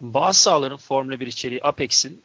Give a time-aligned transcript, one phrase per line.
[0.00, 2.22] Bazı sahaların Formula 1 içeriği Apex'in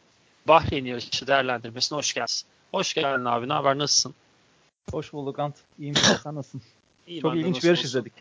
[0.48, 2.34] Bahreyn yarışı değerlendirmesine hoş geldin.
[2.72, 3.49] Hoş geldin abi.
[3.49, 3.77] Ne haber?
[3.77, 4.13] Nasılsın?
[4.92, 5.55] Hoş bulduk Ant.
[5.79, 5.96] İyiyim.
[5.96, 6.62] Sen nasılsın?
[7.07, 7.89] İyi, Çok ilginç bir yarış olsun.
[7.89, 8.13] izledik.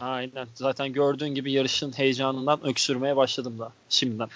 [0.00, 0.48] Aynen.
[0.54, 4.28] Zaten gördüğün gibi yarışın heyecanından öksürmeye başladım da şimdiden.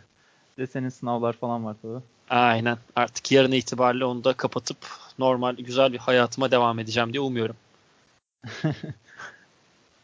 [0.58, 2.02] de senin sınavlar falan var tabii.
[2.30, 2.78] Aynen.
[2.96, 4.76] Artık yarın itibariyle onu da kapatıp
[5.18, 7.56] normal güzel bir hayatıma devam edeceğim diye umuyorum.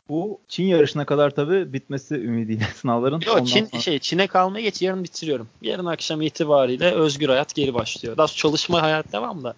[0.08, 3.20] Bu Çin yarışına kadar tabii bitmesi ümidiyle sınavların.
[3.26, 3.82] Yok Çin sonra...
[3.82, 5.48] şey Çin'e kalmaya geç yarın bitiriyorum.
[5.62, 8.16] Yarın akşam itibariyle özgür hayat geri başlıyor.
[8.16, 9.54] Daha çalışma hayat devam da.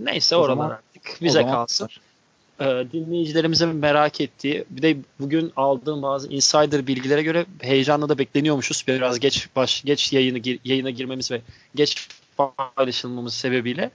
[0.00, 1.88] Neyse o oralar zaman, artık bize kalsın.
[2.60, 8.84] Ee, dinleyicilerimize merak ettiği bir de bugün aldığım bazı insider bilgilere göre heyecanla da bekleniyormuşuz.
[8.88, 11.40] Biraz geç baş geç yayını yayına girmemiz ve
[11.74, 13.90] geç paylaşılmamız sebebiyle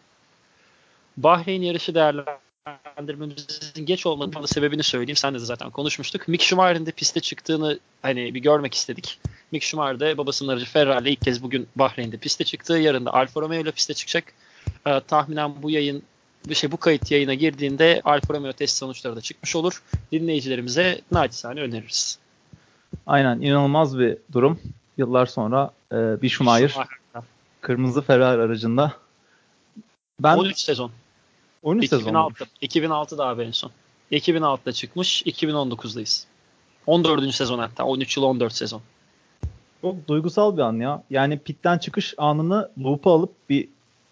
[1.17, 5.15] Bahreyn yarışı değerlendirmesi değerlendirmemizin geç olmanın sebebini söyleyeyim.
[5.15, 6.27] Sen de zaten konuşmuştuk.
[6.27, 9.19] Mick Schumacher'in de piste çıktığını hani bir görmek istedik.
[9.51, 12.73] Mick Schumacher de babasının aracı Ferrari ilk kez bugün Bahreyn'de piste çıktı.
[12.73, 14.33] Yarın da Alfa Romeo ile piste çıkacak.
[14.87, 16.03] Ee, tahminen bu yayın
[16.49, 19.83] bir şey bu kayıt yayına girdiğinde Alfa Romeo test sonuçları da çıkmış olur.
[20.11, 22.19] Dinleyicilerimize naçizane öneririz.
[23.07, 24.59] Aynen inanılmaz bir durum.
[24.97, 26.99] Yıllar sonra e, bir Schumacher, Schumacher
[27.61, 28.93] kırmızı Ferrari aracında
[30.19, 30.91] ben 13 sezon.
[31.65, 32.45] 13 2006.
[32.61, 33.71] 2006'da abi en son.
[34.11, 35.21] 2006'da çıkmış.
[35.21, 36.25] 2019'dayız.
[36.87, 37.35] 14.
[37.35, 37.83] sezon hatta.
[37.83, 38.81] 13 yıl 14 sezon.
[39.81, 41.03] Çok duygusal bir an ya.
[41.09, 43.67] Yani pitten çıkış anını loop'a alıp bir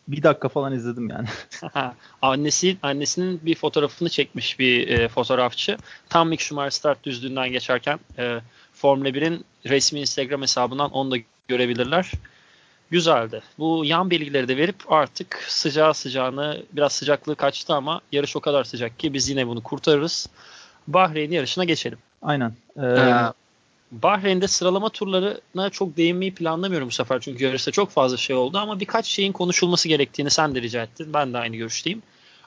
[0.08, 1.28] bir dakika falan izledim yani.
[2.22, 5.78] Annesi annesinin bir fotoğrafını çekmiş bir e, fotoğrafçı.
[6.10, 8.40] Tam Mick Schumacher start düzlüğünden geçerken e,
[8.74, 11.16] Formula 1'in resmi Instagram hesabından onu da
[11.48, 12.12] görebilirler
[12.94, 13.42] güzeldi.
[13.60, 18.64] Bu yan bilgileri de verip artık sıcağı sıcağını biraz sıcaklığı kaçtı ama yarış o kadar
[18.64, 20.30] sıcak ki biz yine bunu kurtarırız.
[20.88, 21.98] Bahreyn yarışına geçelim.
[22.22, 22.54] Aynen.
[22.78, 23.14] Ee, ee,
[23.92, 28.80] Bahreyn'de sıralama turlarına çok değinmeyi planlamıyorum bu sefer çünkü yarışta çok fazla şey oldu ama
[28.80, 31.14] birkaç şeyin konuşulması gerektiğini sen de rica ettin.
[31.14, 32.02] Ben de aynı görüşteyim.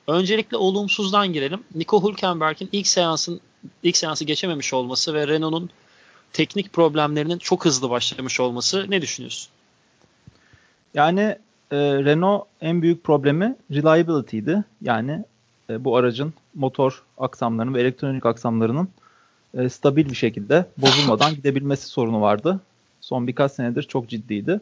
[0.06, 1.60] Öncelikle olumsuzdan girelim.
[1.74, 3.40] Nico Hülkenberg'in ilk seansın
[3.82, 5.70] ilk seansı geçememiş olması ve Renault'un
[6.32, 9.50] teknik problemlerinin çok hızlı başlamış olması ne düşünüyorsun?
[10.96, 11.20] Yani
[11.70, 14.64] e, Renault en büyük problemi reliability'ydi.
[14.82, 15.24] Yani
[15.70, 18.88] e, bu aracın motor aksamlarının ve elektronik aksamlarının
[19.54, 22.60] e, stabil bir şekilde bozulmadan gidebilmesi sorunu vardı.
[23.00, 24.60] Son birkaç senedir çok ciddiydi.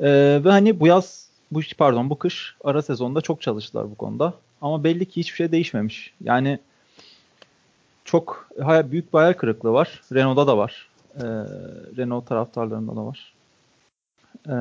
[0.00, 0.08] E,
[0.44, 4.34] ve hani bu yaz, bu pardon bu kış ara sezonda çok çalıştılar bu konuda.
[4.62, 6.12] Ama belli ki hiçbir şey değişmemiş.
[6.24, 6.58] Yani
[8.04, 10.02] çok büyük bir hayal kırıklığı var.
[10.12, 10.88] Renault'da da var.
[11.14, 11.24] E,
[11.96, 13.34] Renault taraftarlarında da var.
[14.48, 14.54] E,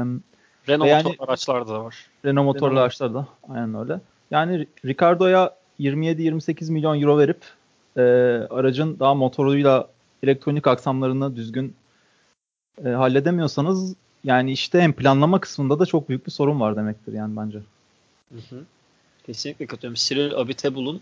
[0.70, 1.96] Renault yani, motorlu araçlarda da var.
[2.26, 2.82] Renault motorlu Renault.
[2.82, 4.00] araçlarda aynen öyle.
[4.32, 7.42] Yani Ricardo'ya 27-28 milyon euro verip
[7.98, 8.02] e,
[8.50, 9.88] aracın daha motoruyla
[10.24, 11.76] elektronik aksamlarını düzgün
[12.86, 17.38] e, halledemiyorsanız yani işte hem planlama kısmında da çok büyük bir sorun var demektir yani
[17.38, 17.60] bence.
[18.32, 18.64] Hı hı.
[19.26, 19.96] Kesinlikle katılıyorum.
[19.96, 21.02] Cyril Abiteboul'un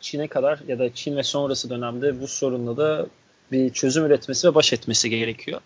[0.00, 3.06] Çin'e kadar ya da Çin ve sonrası dönemde bu sorunla da
[3.52, 5.60] bir çözüm üretmesi ve baş etmesi gerekiyor.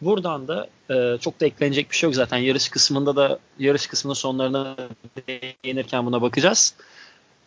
[0.00, 2.38] Buradan da e, çok da eklenecek bir şey yok zaten.
[2.38, 4.76] Yarış kısmında da yarış kısmının sonlarına
[5.28, 6.74] değinirken buna bakacağız.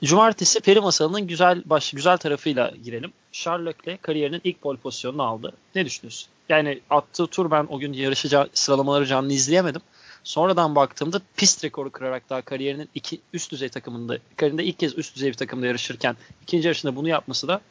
[0.04, 3.12] Cumartesi peri masalının güzel baş güzel tarafıyla girelim.
[3.32, 5.54] Charles Leclerc kariyerinin ilk pole pozisyonunu aldı.
[5.76, 6.30] Ne düşünüyorsun?
[6.50, 9.82] Yani attığı tur ben o gün yarışı sıralamaları canlı izleyemedim.
[10.24, 15.16] Sonradan baktığımda pist rekoru kırarak daha kariyerinin iki üst düzey takımında, kariyerinde ilk kez üst
[15.16, 17.62] düzey bir takımda yarışırken ikinci yarışında bunu yapması da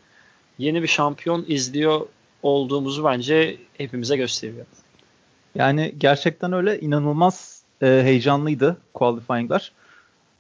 [0.59, 2.07] yeni bir şampiyon izliyor
[2.43, 4.67] olduğumuzu bence hepimize gösteriyor.
[5.55, 9.73] Yani gerçekten öyle inanılmaz e, heyecanlıydı qualifying'lar.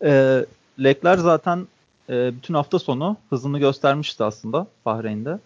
[0.05, 0.45] E,
[0.85, 1.67] Leclerc zaten
[2.11, 5.39] e, bütün hafta sonu hızını göstermişti aslında Bahreyn'de.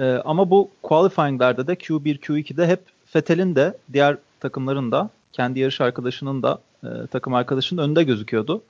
[0.00, 2.80] E, ama bu qualifying'lerde de Q1, Q2'de hep
[3.16, 8.62] Vettel'in de diğer takımların da kendi yarış arkadaşının da e, takım arkadaşının önünde gözüküyordu.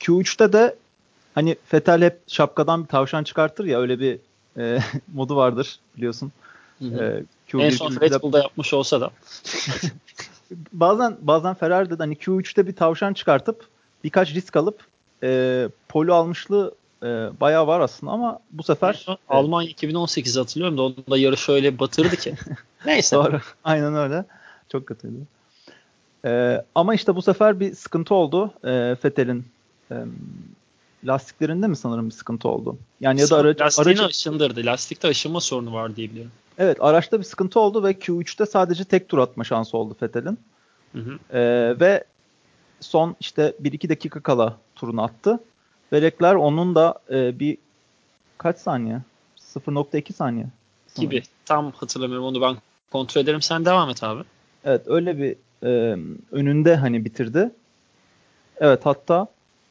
[0.00, 0.76] Q3'te de
[1.34, 4.18] hani Vettel hep şapkadan bir tavşan çıkartır ya öyle bir
[4.58, 4.78] e,
[5.14, 6.32] modu vardır biliyorsun.
[6.78, 7.24] Hı hı.
[7.48, 9.10] Q1, en son Red Bull'da yapmış olsa da.
[10.72, 13.68] bazen bazen Ferrari'de hani Q3'te bir tavşan çıkartıp
[14.04, 14.84] birkaç risk alıp
[15.22, 17.06] e, polo almışlığı e,
[17.40, 22.16] bayağı var aslında ama bu sefer e, Almanya 2018 hatırlıyorum da onda yarış öyle batırdı
[22.16, 22.34] ki.
[22.86, 23.16] Neyse.
[23.16, 23.40] Doğru.
[23.64, 24.24] Aynen öyle.
[24.72, 25.16] Çok kötüydü.
[26.24, 28.52] E, ama işte bu sefer bir sıkıntı oldu.
[28.64, 29.44] E, Fettel'in
[29.90, 29.94] e,
[31.04, 32.78] lastiklerinde mi sanırım bir sıkıntı oldu?
[33.00, 34.04] Yani ya da aracı lastiğini aracı...
[34.04, 34.66] aşındırdı.
[34.66, 36.32] Lastikte aşınma sorunu var diye biliyorum.
[36.58, 40.38] Evet araçta bir sıkıntı oldu ve Q3'te sadece tek tur atma şansı oldu Fettel'in.
[41.32, 42.04] Ee, ve
[42.80, 45.40] son işte 1-2 dakika kala turunu attı.
[45.92, 47.58] Ve Leclerc onun da e, bir
[48.38, 49.00] kaç saniye?
[49.38, 50.46] 0.2 saniye.
[50.86, 51.10] Sanırım.
[51.10, 51.22] Gibi.
[51.44, 52.56] Tam hatırlamıyorum onu ben
[52.94, 54.22] Kontrol ederim sen devam et abi.
[54.64, 55.98] Evet öyle bir e,
[56.32, 57.50] önünde hani bitirdi.
[58.58, 59.26] Evet hatta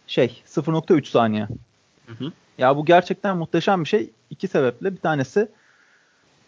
[0.07, 1.47] şey 0.3 saniye.
[2.05, 2.31] Hı hı.
[2.57, 4.09] Ya bu gerçekten muhteşem bir şey.
[4.29, 4.91] İki sebeple.
[4.91, 5.47] Bir tanesi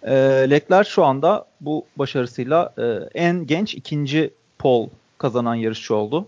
[0.05, 0.13] e,
[0.49, 6.27] Leclerc şu anda bu başarısıyla e, en genç ikinci pol kazanan yarışçı oldu.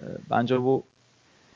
[0.00, 0.82] E, bence bu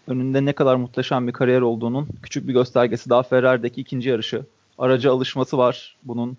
[0.07, 3.11] önünde ne kadar muhteşem bir kariyer olduğunun küçük bir göstergesi.
[3.11, 4.43] Daha Ferrari'deki ikinci yarışı.
[4.79, 5.97] Araca alışması var.
[6.05, 6.37] Bunun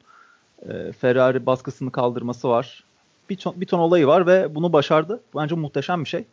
[0.69, 2.83] e, Ferrari baskısını kaldırması var.
[3.29, 5.21] Bir ton, bir ton olayı var ve bunu başardı.
[5.35, 6.23] Bence muhteşem bir şey.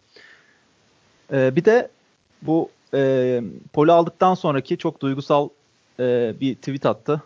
[1.33, 1.91] E, bir de
[2.43, 3.43] bu e,
[3.73, 5.49] poli aldıktan sonraki çok duygusal
[6.01, 7.23] e, bir tweet attı.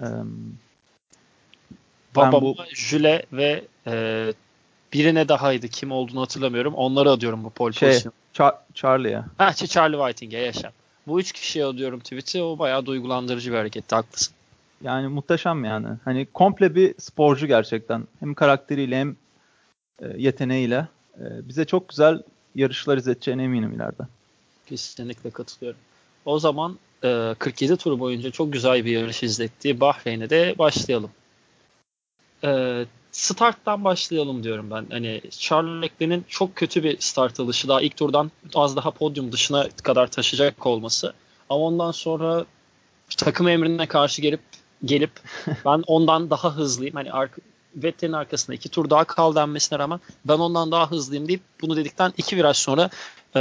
[0.00, 0.06] E,
[2.16, 2.56] Babama, bu...
[2.74, 4.32] Jüle ve e,
[4.92, 5.68] birine dahaydı.
[5.68, 6.74] Kim olduğunu hatırlamıyorum.
[6.74, 8.12] Onları adıyorum bu pole şey, position.
[8.34, 9.22] Char- Charlie'ye.
[9.38, 10.72] Ha Charlie Whiting'e yaşa.
[11.06, 12.42] Bu üç kişiye adıyorum tweet'i.
[12.42, 13.94] O bayağı duygulandırıcı bir hareketti.
[13.94, 14.34] Haklısın.
[14.82, 15.86] Yani muhteşem yani.
[16.04, 18.04] Hani komple bir sporcu gerçekten.
[18.20, 19.16] Hem karakteriyle hem
[20.02, 20.88] e, yeteneğiyle.
[21.16, 22.22] E, bize çok güzel
[22.54, 24.02] yarışlar izleteceğine eminim ileride.
[24.66, 25.80] Kesinlikle katılıyorum.
[26.24, 31.10] O zaman e, 47 tur boyunca çok güzel bir yarış izlettiği Bahreyn'e de başlayalım.
[32.44, 34.86] E, starttan başlayalım diyorum ben.
[34.90, 39.68] Hani Charles Leclerc'in çok kötü bir start alışı daha ilk turdan az daha podyum dışına
[39.82, 41.12] kadar taşıyacak olması.
[41.50, 42.44] Ama ondan sonra
[43.16, 44.40] takım emrine karşı gelip
[44.84, 45.10] gelip
[45.64, 46.94] ben ondan daha hızlıyım.
[46.94, 47.42] Hani arka,
[47.76, 52.12] Vettel'in arkasında iki tur daha kal denmesine rağmen ben ondan daha hızlıyım deyip bunu dedikten
[52.16, 52.90] iki viraj sonra
[53.36, 53.40] e,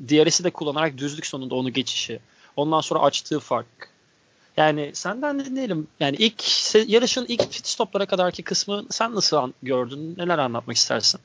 [0.00, 2.20] DRS'i de kullanarak düzlük sonunda onu geçişi.
[2.56, 3.91] Ondan sonra açtığı fark.
[4.56, 5.86] Yani senden dinleyelim.
[6.00, 6.44] Yani ilk
[6.88, 10.14] yarışın ilk pit stoplara kadarki kısmı sen nasıl an, gördün?
[10.18, 11.20] Neler anlatmak istersin?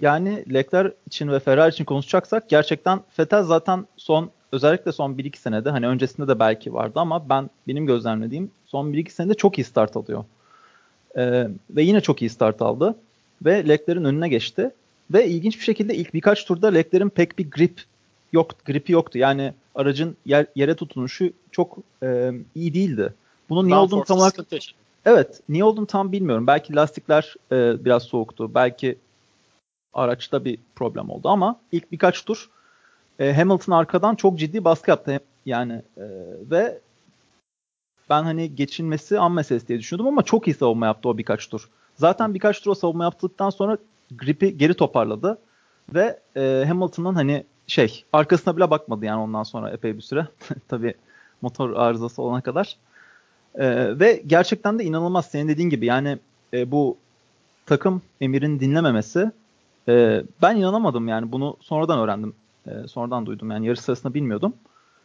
[0.00, 5.70] Yani Leclerc için ve Ferrari için konuşacaksak gerçekten Vettel zaten son özellikle son 1-2 senede
[5.70, 9.96] hani öncesinde de belki vardı ama ben benim gözlemlediğim son 1-2 senede çok iyi start
[9.96, 10.24] alıyor.
[11.16, 12.94] Ee, ve yine çok iyi start aldı
[13.44, 14.70] ve Leclerc'in önüne geçti.
[15.12, 17.82] Ve ilginç bir şekilde ilk birkaç turda Leclerc'in pek bir grip
[18.32, 19.18] yok gripi yoktu.
[19.18, 23.14] Yani aracın yer, yere tutunuşu çok e, iyi değildi.
[23.48, 24.34] Bunun niye olduğunu tam olarak
[25.04, 26.46] Evet, niye olduğunu tam bilmiyorum.
[26.46, 28.54] Belki lastikler e, biraz soğuktu.
[28.54, 28.98] Belki
[29.92, 32.50] araçta bir problem oldu ama ilk birkaç tur
[33.18, 35.20] e, Hamilton arkadan çok ciddi baskı yaptı.
[35.46, 36.04] Yani e,
[36.50, 36.80] ve
[38.10, 41.68] ben hani geçilmesi an meselesi diye düşünüyordum ama çok iyi savunma yaptı o birkaç tur.
[41.94, 43.78] Zaten birkaç tur o savunma yaptıktan sonra
[44.16, 45.38] gripi geri toparladı
[45.94, 50.26] ve e, Hamilton'ın hani şey arkasına bile bakmadı yani ondan sonra epey bir süre.
[50.68, 50.94] Tabii
[51.42, 52.76] motor arızası olana kadar.
[53.54, 56.18] E, ve gerçekten de inanılmaz senin dediğin gibi yani
[56.54, 56.96] e, bu
[57.66, 59.30] takım emirin dinlememesi
[59.88, 62.34] e, ben inanamadım yani bunu sonradan öğrendim.
[62.66, 64.54] E, sonradan duydum yani yarış sırasında bilmiyordum.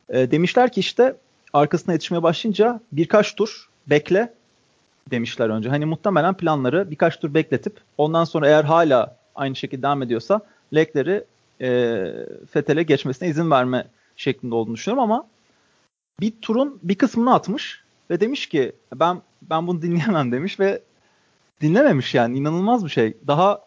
[0.09, 1.15] E, demişler ki işte
[1.53, 4.33] arkasına yetişmeye başlayınca birkaç tur bekle
[5.11, 5.69] demişler önce.
[5.69, 10.41] Hani muhtemelen planları birkaç tur bekletip ondan sonra eğer hala aynı şekilde devam ediyorsa
[10.73, 11.23] Leclerc'i
[11.61, 11.67] e,
[12.51, 15.27] Fethel'e geçmesine izin verme şeklinde olduğunu düşünüyorum ama
[16.19, 20.81] bir turun bir kısmını atmış ve demiş ki ben ben bunu dinleyemem demiş ve
[21.61, 23.17] dinlememiş yani inanılmaz bir şey.
[23.27, 23.61] Daha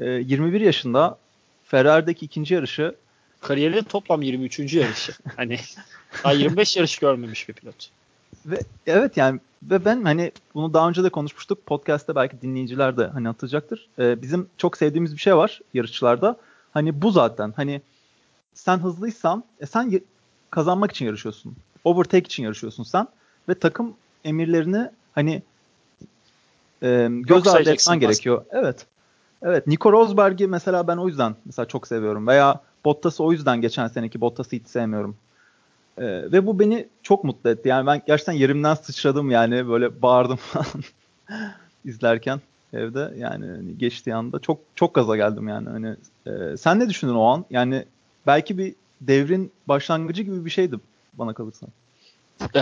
[0.00, 1.18] e, 21 yaşında
[1.64, 2.94] Ferrari'deki ikinci yarışı
[3.40, 4.74] kariyerinde toplam 23.
[4.74, 5.12] yarışı.
[5.36, 5.58] hani
[6.24, 7.90] daha 25 yarış görmemiş bir pilot.
[8.46, 11.66] Ve evet yani ve ben hani bunu daha önce de konuşmuştuk.
[11.66, 13.88] Podcast'te belki dinleyiciler de hani atacaktır.
[13.98, 16.36] Ee, bizim çok sevdiğimiz bir şey var yarışçılarda.
[16.76, 17.52] Hani bu zaten.
[17.56, 17.82] Hani
[18.54, 20.00] sen hızlıysan e, sen
[20.50, 21.56] kazanmak için yarışıyorsun.
[21.84, 23.08] Overtake için yarışıyorsun sen
[23.48, 25.42] ve takım emirlerini hani
[26.82, 28.44] e, göz ardı etmen gerekiyor.
[28.50, 28.86] Evet.
[29.42, 29.66] Evet.
[29.66, 32.26] Nico Rosberg'i mesela ben o yüzden mesela çok seviyorum.
[32.26, 35.16] Veya Bottas'ı o yüzden geçen seneki Bottas'ı hiç sevmiyorum.
[35.98, 37.68] Ee, ve bu beni çok mutlu etti.
[37.68, 40.66] Yani ben gerçekten yerimden sıçradım yani böyle bağırdım falan
[41.84, 42.40] izlerken
[42.72, 45.96] evde yani hani geçtiği anda çok çok gaza geldim yani hani
[46.26, 47.84] e, sen ne düşündün o an yani
[48.26, 50.76] belki bir devrin başlangıcı gibi bir şeydi
[51.14, 51.66] bana kalırsa.
[52.54, 52.60] Ee,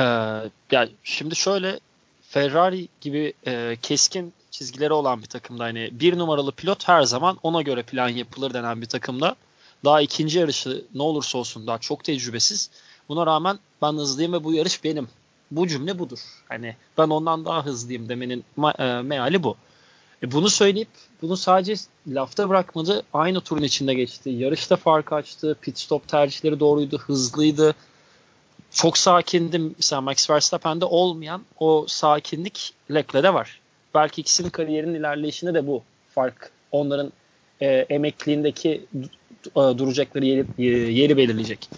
[0.70, 1.80] yani şimdi şöyle
[2.22, 7.62] Ferrari gibi e, keskin çizgileri olan bir takımda hani bir numaralı pilot her zaman ona
[7.62, 9.36] göre plan yapılır denen bir takımda
[9.84, 12.70] daha ikinci yarışı ne olursa olsun daha çok tecrübesiz
[13.08, 15.08] Buna rağmen ben hızlıyım ve bu yarış benim.
[15.50, 16.18] Bu cümle budur.
[16.48, 18.44] Hani ben ondan daha hızlıyım demenin
[18.78, 19.56] e, meali bu.
[20.22, 20.88] E bunu söyleyip
[21.22, 21.74] bunu sadece
[22.08, 23.02] lafta bırakmadı.
[23.12, 24.30] Aynı turun içinde geçti.
[24.30, 25.56] Yarışta fark açtı.
[25.60, 26.98] Pit stop tercihleri doğruydu.
[26.98, 27.74] Hızlıydı.
[28.70, 29.58] Çok sakindi.
[29.58, 33.60] Mesela Max Verstappen'de olmayan o sakinlik Leclerc'de var.
[33.94, 35.82] Belki ikisinin kariyerinin ilerleyişinde de bu
[36.14, 36.50] fark.
[36.72, 37.12] Onların
[37.60, 38.84] e, emekliğindeki
[39.46, 41.68] e, duracakları yeri, yeri belirleyecek.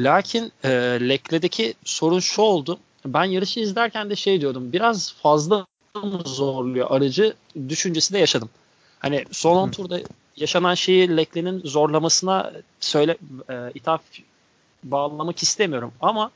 [0.00, 0.68] Lakin e,
[1.08, 2.78] Leclerc'deki sorun şu oldu.
[3.06, 4.72] Ben yarışı izlerken de şey diyordum.
[4.72, 5.66] Biraz fazla
[6.24, 7.34] zorluyor aracı
[7.68, 8.50] düşüncesi de yaşadım.
[8.98, 10.00] Hani son 10 turda
[10.36, 13.16] yaşanan şeyi Leclerc'in zorlamasına söyle
[13.50, 14.00] e, ithaf
[14.84, 16.30] bağlamak istemiyorum ama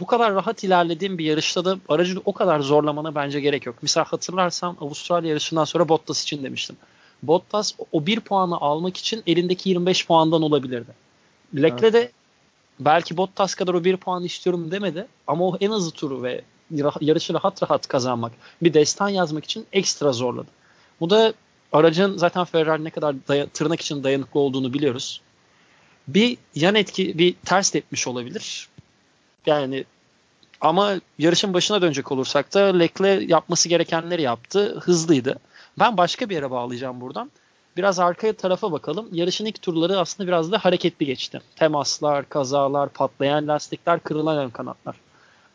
[0.00, 3.82] bu kadar rahat ilerlediğim bir yarışta da aracı o kadar zorlamana bence gerek yok.
[3.82, 6.76] Misal hatırlarsan Avustralya yarışından sonra Bottas için demiştim.
[7.22, 10.90] Bottas o bir puanı almak için elindeki 25 puandan olabilirdi.
[11.54, 11.94] Leclerc evet.
[11.94, 12.12] de
[12.80, 16.42] belki Bottas kadar o bir puan istiyorum demedi ama o en hızlı turu ve
[17.00, 18.32] yarışı rahat rahat kazanmak,
[18.62, 20.48] bir destan yazmak için ekstra zorladı.
[21.00, 21.32] Bu da
[21.72, 25.20] aracın zaten Ferrari ne kadar daya, tırnak için dayanıklı olduğunu biliyoruz.
[26.08, 28.68] Bir yan etki, bir ters etmiş olabilir.
[29.46, 29.84] Yani
[30.60, 34.80] ama yarışın başına dönecek olursak da Leclerc yapması gerekenleri yaptı.
[34.80, 35.38] Hızlıydı.
[35.78, 37.30] Ben başka bir yere bağlayacağım buradan.
[37.76, 39.08] Biraz arka tarafa bakalım.
[39.12, 41.40] Yarışın ilk turları aslında biraz da hareketli geçti.
[41.56, 44.96] Temaslar, kazalar, patlayan lastikler, kırılan ön kanatlar.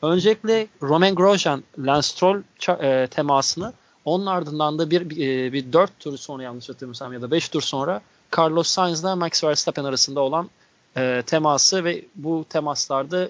[0.04, 2.42] Öncelikle Romain Grosjean, Lance Stroll
[2.82, 3.74] e, temasını
[4.06, 7.50] onun ardından da bir, bir, e, bir 4 tur sonra yanlış hatırlamıyorsam ya da 5
[7.50, 8.02] tur sonra
[8.38, 10.50] Carlos Sainz ile Max Verstappen arasında olan
[10.98, 13.30] e, teması ve bu temaslarda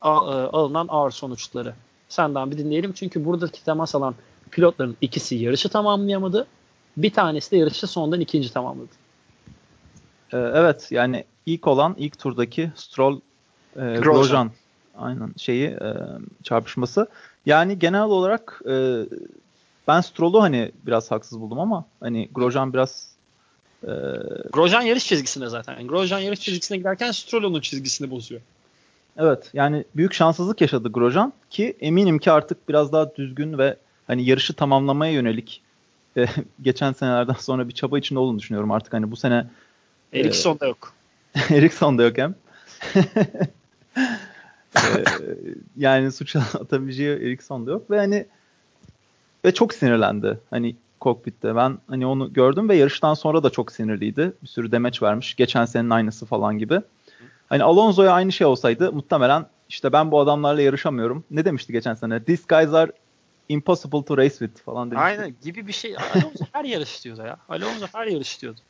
[0.00, 0.14] a, e,
[0.52, 1.74] alınan ağır sonuçları.
[2.08, 2.92] Senden bir dinleyelim.
[2.92, 4.14] Çünkü buradaki temas alan
[4.50, 6.46] pilotların ikisi yarışı tamamlayamadı.
[6.96, 8.90] Bir tanesi de yarışı sondan ikinci tamamladı.
[10.32, 13.20] Ee, evet yani ilk olan ilk turdaki Stroll e,
[13.76, 14.02] Grosjean.
[14.02, 14.50] Grosjean
[14.98, 15.94] aynen şeyi e,
[16.42, 17.08] çarpışması.
[17.46, 19.04] Yani genel olarak e,
[19.88, 23.08] ben Stroll'u hani biraz haksız buldum ama hani Grosjean biraz
[23.82, 23.92] e...
[24.52, 25.86] Grosjean yarış çizgisinde zaten.
[25.86, 28.40] Grosjean yarış çizgisine giderken Stroll onun çizgisini bozuyor.
[29.16, 33.76] Evet yani büyük şanssızlık yaşadı Grosjean ki eminim ki artık biraz daha düzgün ve
[34.06, 35.62] hani yarışı tamamlamaya yönelik
[36.16, 36.26] e,
[36.62, 39.46] geçen senelerden sonra bir çaba içinde olduğunu düşünüyorum artık hani bu sene
[40.12, 40.30] e,
[40.66, 40.92] yok.
[41.50, 42.34] Ericsson'da yok hem.
[44.76, 45.04] e,
[45.76, 48.26] yani suç atabileceği Ericsson'da yok ve hani
[49.44, 50.38] ve çok sinirlendi.
[50.50, 51.56] Hani kokpitte.
[51.56, 54.32] Ben hani onu gördüm ve yarıştan sonra da çok sinirliydi.
[54.42, 55.34] Bir sürü demeç vermiş.
[55.34, 56.80] Geçen senenin aynısı falan gibi.
[57.48, 61.24] Hani Alonso'ya aynı şey olsaydı muhtemelen işte ben bu adamlarla yarışamıyorum.
[61.30, 62.24] Ne demişti geçen sene?
[62.24, 62.92] These guys are
[63.48, 65.04] impossible to race with falan demişti.
[65.04, 65.96] Aynen gibi bir şey.
[66.14, 67.36] Alonso her yarış diyordu ya.
[67.48, 68.60] Alonso her yarış diyordu.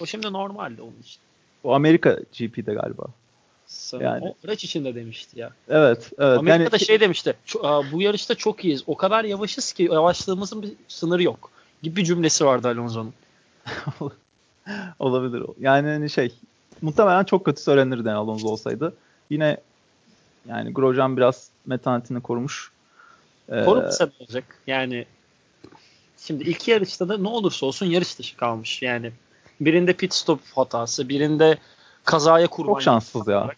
[0.00, 1.20] O şimdi normaldi onun için.
[1.64, 3.04] O Amerika GP'de galiba.
[3.68, 4.06] Sanırım.
[4.06, 4.24] Yani.
[4.24, 5.50] O araç içinde demişti ya.
[5.68, 6.10] Evet.
[6.18, 6.38] evet.
[6.38, 6.84] Amerika'da yani...
[6.84, 7.34] şey demişti.
[7.92, 8.82] Bu yarışta çok iyiyiz.
[8.86, 11.50] O kadar yavaşız ki yavaşlığımızın bir sınırı yok.
[11.82, 13.14] Gibi bir cümlesi vardı Alonso'nun.
[14.98, 15.42] Olabilir.
[15.60, 16.32] Yani hani şey
[16.82, 18.94] muhtemelen çok kötü söylenirdi yani Alonso olsaydı.
[19.30, 19.56] Yine
[20.48, 22.72] yani Grosjean biraz metanetini korumuş.
[23.48, 24.44] Ee, Korumasa ne olacak?
[24.66, 25.06] Yani
[26.18, 28.82] şimdi iki yarışta da ne olursa olsun yarış dışı kalmış.
[28.82, 29.12] Yani
[29.60, 31.58] birinde pit stop hatası, birinde
[32.04, 32.72] kazaya kurban.
[32.72, 33.50] Çok şanssız ya.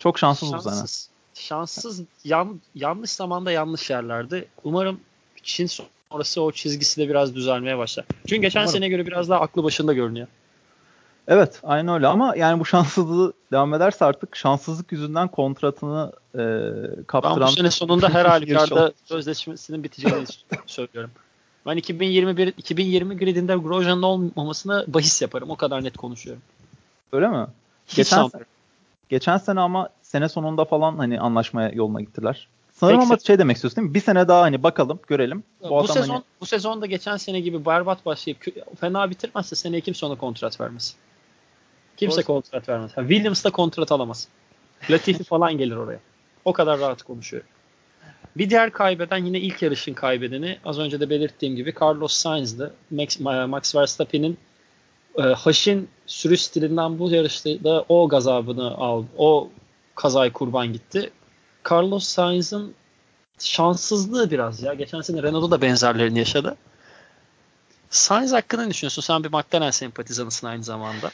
[0.00, 0.84] Çok şanssız, bu sene.
[1.34, 2.02] Şanssız.
[2.24, 4.44] Yan, yanlış zamanda yanlış yerlerde.
[4.64, 5.00] Umarım
[5.42, 8.04] Çin sonrası o çizgisi de biraz düzelmeye başlar.
[8.26, 8.72] Çünkü geçen Umarım.
[8.72, 10.26] sene göre biraz daha aklı başında görünüyor.
[11.28, 16.40] Evet aynen öyle ama yani bu şanssızlığı devam ederse artık şanssızlık yüzünden kontratını e,
[17.06, 17.40] kaptıran...
[17.40, 20.24] Ben bu sene sonunda her halükarda sözleşmesinin biteceğini
[20.66, 21.10] söylüyorum.
[21.66, 25.50] Ben 2021 2020 gridinde Grosjean'ın olmamasına bahis yaparım.
[25.50, 26.42] O kadar net konuşuyorum.
[27.12, 27.46] Öyle mi?
[27.86, 28.44] Hiç geçen, sene,
[29.10, 32.48] geçen sene ama sene sonunda falan hani anlaşmaya yoluna gittiler.
[32.72, 33.94] Sanırım ama şey demek istiyorsun değil mi?
[33.94, 35.44] Bir sene daha hani bakalım, görelim.
[35.62, 36.24] Bu, bu sezon hani...
[36.40, 38.44] bu sezon da geçen sene gibi berbat başlayıp
[38.80, 40.94] fena bitirmezse seneye kimse ona kontrat vermez.
[41.96, 42.26] Kimse Doğru.
[42.26, 42.90] kontrat vermez.
[42.96, 44.28] Yani Williams da kontrat alamaz.
[44.90, 46.00] Latifi falan gelir oraya.
[46.44, 47.42] O kadar rahat konuşuyor.
[48.36, 52.74] Bir diğer kaybeden yine ilk yarışın kaybedeni az önce de belirttiğim gibi Carlos Sainz'dı.
[52.90, 54.38] Max, Max Verstappen'in
[55.18, 59.06] e, Haş'in sürüş stilinden bu yarışta da o gazabını aldı.
[59.18, 59.50] O
[59.94, 61.10] kazayı kurban gitti.
[61.70, 62.74] Carlos Sainz'ın
[63.38, 64.74] şanssızlığı biraz ya.
[64.74, 66.56] Geçen sene Renault'da da benzerlerini yaşadı.
[67.90, 69.02] Sainz hakkında ne düşünüyorsun?
[69.02, 71.10] Sen bir McLaren sempatizanısın aynı zamanda.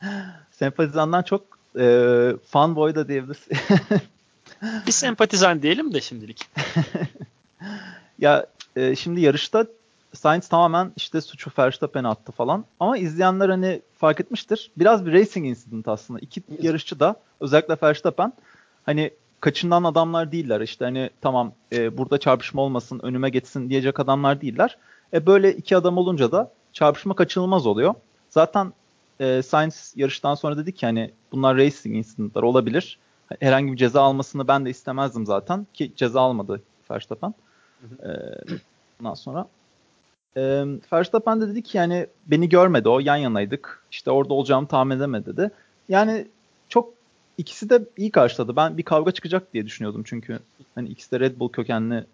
[0.50, 1.42] Sempatizandan çok
[1.78, 3.48] e, fanboy da diyebiliriz.
[4.86, 6.48] bir sempatizan diyelim de şimdilik.
[8.18, 9.66] ya e, şimdi yarışta
[10.14, 12.64] Sainz tamamen işte suçu Verstappen'e attı falan.
[12.80, 14.70] Ama izleyenler hani fark etmiştir.
[14.76, 16.20] Biraz bir racing incident aslında.
[16.20, 18.32] İki yarışçı da özellikle Verstappen
[18.86, 20.60] hani kaçınan adamlar değiller.
[20.60, 24.78] İşte hani tamam e, burada çarpışma olmasın önüme geçsin diyecek adamlar değiller.
[25.12, 27.94] E böyle iki adam olunca da çarpışma kaçınılmaz oluyor.
[28.30, 28.72] Zaten
[29.20, 32.98] e, Sainz yarıştan sonra dedi ki hani bunlar racing incidentlar olabilir.
[33.40, 37.34] Herhangi bir ceza almasını ben de istemezdim zaten ki ceza almadı Verstappen.
[37.80, 38.12] Hı hı.
[38.12, 38.44] E,
[38.98, 39.46] bundan sonra
[40.36, 43.82] e, Verstappen de dedi ki yani beni görmedi o yan yanaydık.
[43.90, 45.50] İşte orada olacağımı tahmin edemedi dedi.
[45.88, 46.26] Yani
[46.68, 46.94] çok
[47.38, 48.56] ikisi de iyi karşıladı.
[48.56, 50.38] Ben bir kavga çıkacak diye düşünüyordum çünkü
[50.74, 52.04] hani ikisi de Red Bull kökenli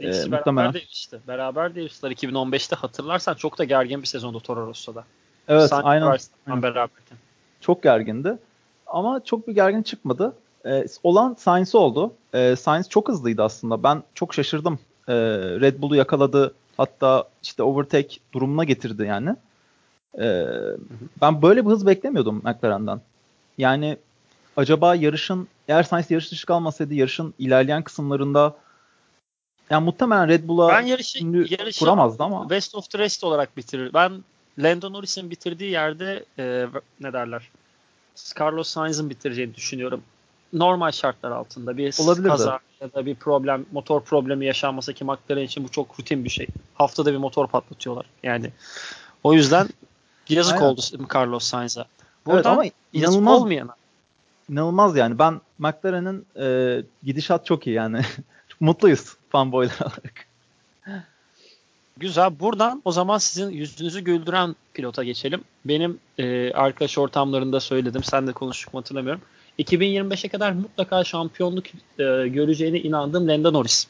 [0.00, 0.74] İkisi ee, beraber muhtemelen.
[0.74, 1.20] de yarıştı.
[1.28, 5.04] Beraber de yarıştılar 2015'te hatırlarsan çok da gergin bir sezondu Toro Rosso'da.
[5.48, 6.18] Evet Sainz aynen.
[6.46, 6.62] aynen.
[6.62, 7.18] Beraberken.
[7.60, 8.38] Çok gergindi.
[8.86, 10.34] Ama çok bir gergin çıkmadı.
[10.66, 12.14] Ee, olan Sainz oldu.
[12.34, 13.82] Ee, Sainz çok hızlıydı aslında.
[13.82, 14.78] Ben çok şaşırdım.
[15.08, 15.14] Ee,
[15.60, 16.54] Red Bull'u yakaladı.
[16.76, 19.36] Hatta işte overtake durumuna getirdi yani.
[20.18, 20.46] Ee,
[21.20, 23.00] ben böyle bir hız beklemiyordum McLaren'dan.
[23.58, 23.96] Yani
[24.56, 28.56] acaba yarışın eğer Sainz yarış dışı kalmasaydı yarışın ilerleyen kısımlarında
[29.70, 31.18] yani muhtemelen Red Bull'a ben yarışı,
[31.50, 32.50] yarışı kuramazdı ama.
[32.50, 33.94] Best of the rest olarak bitirir.
[33.94, 34.12] Ben
[34.58, 36.66] Lando Norris'in bitirdiği yerde e,
[37.00, 37.50] ne derler?
[38.40, 40.02] Carlos Sainz'ın bitireceğini düşünüyorum.
[40.52, 42.84] Normal şartlar altında bir Olabilir kaza de.
[42.84, 46.46] ya da bir problem, motor problemi yaşanması ki McLaren için bu çok rutin bir şey.
[46.74, 48.06] Haftada bir motor patlatıyorlar.
[48.22, 48.50] Yani
[49.24, 49.68] o yüzden
[50.28, 50.66] yazık Aynen.
[50.66, 50.80] oldu
[51.14, 51.84] Carlos Sainz'a.
[52.26, 53.74] Buradan evet, ama inanılmaz olmayana.
[54.50, 55.18] İnanılmaz yani.
[55.18, 58.02] Ben McLaren'ın e, gidişat çok iyi yani.
[58.48, 60.26] çok mutluyuz fanboylar olarak.
[61.96, 62.40] Güzel.
[62.40, 65.44] Buradan o zaman sizin yüzünüzü güldüren pilota geçelim.
[65.64, 68.04] Benim e, arkadaş ortamlarında söyledim.
[68.04, 69.22] Sen de konuştuk mu hatırlamıyorum.
[69.58, 73.86] 2025'e kadar mutlaka şampiyonluk e, göreceğine inandığım Lando Norris.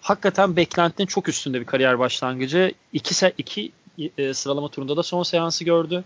[0.00, 2.72] Hakikaten beklentinin çok üstünde bir kariyer başlangıcı.
[2.92, 3.72] İki, iki
[4.18, 6.04] e, sıralama turunda da son seansı gördü.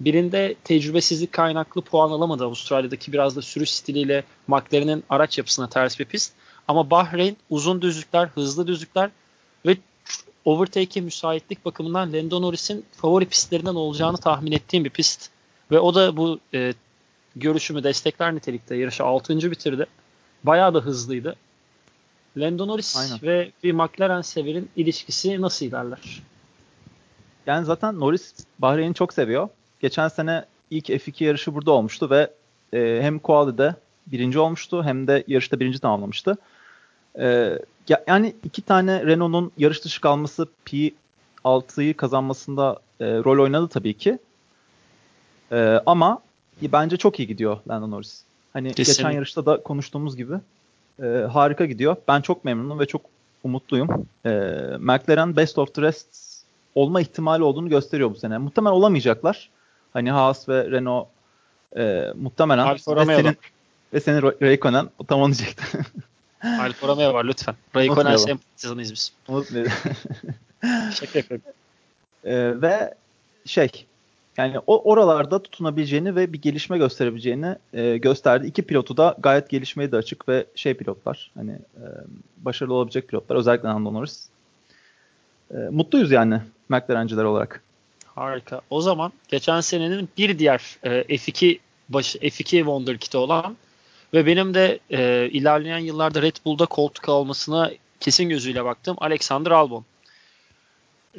[0.00, 6.04] Birinde tecrübesizlik kaynaklı puan alamadı Avustralya'daki biraz da sürüş stiliyle McLaren'in araç yapısına ters bir
[6.04, 6.32] pist.
[6.68, 9.10] Ama Bahreyn uzun düzlükler, hızlı düzlükler
[9.66, 9.76] ve
[10.44, 15.30] overtake'e müsaitlik bakımından Lando Norris'in favori pistlerinden olacağını tahmin ettiğim bir pist.
[15.70, 16.74] Ve o da bu e,
[17.36, 18.76] görüşümü destekler nitelikte.
[18.76, 19.50] Yarışı 6.
[19.50, 19.86] bitirdi.
[20.44, 21.36] Bayağı da hızlıydı.
[22.36, 23.18] Lando Norris Aynen.
[23.22, 26.22] ve bir McLaren severin ilişkisi nasıl ilerler?
[27.46, 29.48] Yani zaten Norris Bahreyn'i çok seviyor.
[29.80, 32.30] Geçen sene ilk F2 yarışı burada olmuştu ve
[32.72, 33.74] e, hem Quali'de
[34.06, 36.36] birinci olmuştu hem de yarışta birinci tamamlamıştı.
[37.18, 37.58] E,
[38.06, 44.18] yani iki tane Renault'un yarış dışı kalması P6'yı kazanmasında e, rol oynadı tabii ki.
[45.52, 46.18] E, ama
[46.62, 48.22] bence çok iyi gidiyor Lando Norris.
[48.52, 49.02] Hani Kesinlikle.
[49.02, 50.34] geçen yarışta da konuştuğumuz gibi
[51.02, 51.96] e, harika gidiyor.
[52.08, 53.02] Ben çok memnunum ve çok
[53.44, 54.06] umutluyum.
[54.26, 54.30] E,
[54.78, 56.06] McLaren Best of the Rest
[56.74, 58.38] olma ihtimali olduğunu gösteriyor bu sene.
[58.38, 59.50] Muhtemelen olamayacaklar.
[59.92, 61.08] Hani Haas ve Renault
[61.76, 63.36] e, muhtemelen Alfa ve senin,
[63.92, 65.80] ve senin Raikkonen tam onu diyecektim.
[66.60, 67.54] Alfa Romeo var lütfen.
[67.76, 69.12] Raikkonen sempatizanıyız biz.
[69.28, 69.72] Unutmayalım.
[70.94, 71.46] Şaka yapıyorum.
[72.24, 72.94] Ee, ve
[73.46, 73.86] şey
[74.36, 78.46] yani o oralarda tutunabileceğini ve bir gelişme gösterebileceğini e, gösterdi.
[78.46, 81.30] İki pilotu da gayet gelişmeye de açık ve şey pilotlar.
[81.34, 81.84] Hani e,
[82.36, 83.36] başarılı olabilecek pilotlar.
[83.36, 84.28] Özellikle Lando Norris.
[85.50, 87.62] E, mutluyuz yani McLaren'ciler olarak.
[88.06, 88.60] Harika.
[88.70, 93.56] O zaman geçen senenin bir diğer e, F2 baş, F2 Wonder Kit'i olan
[94.14, 97.70] ve benim de e, ilerleyen yıllarda Red Bull'da koltuk almasına
[98.00, 98.96] kesin gözüyle baktım.
[99.00, 99.84] Alexander Albon.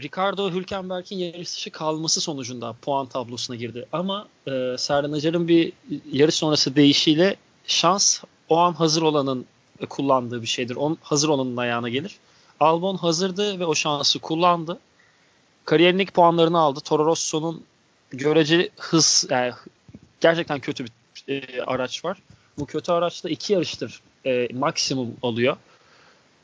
[0.01, 3.85] Ricardo Hülkenberg'in yarış dışı kalması sonucunda puan tablosuna girdi.
[3.91, 5.73] Ama e, Serdan Acar'ın bir
[6.11, 7.35] yarış sonrası deyişiyle
[7.67, 9.45] şans o an hazır olanın
[9.89, 10.75] kullandığı bir şeydir.
[10.75, 12.15] On, hazır olanın ayağına gelir.
[12.59, 14.79] Albon hazırdı ve o şansı kullandı.
[15.65, 16.79] Kariyerindeki puanlarını aldı.
[16.79, 17.63] Toro Rosso'nun
[18.09, 19.53] görece hız yani
[20.21, 20.91] gerçekten kötü bir
[21.27, 22.17] e, araç var.
[22.59, 25.57] Bu kötü araçta iki yarıştır e, maksimum alıyor.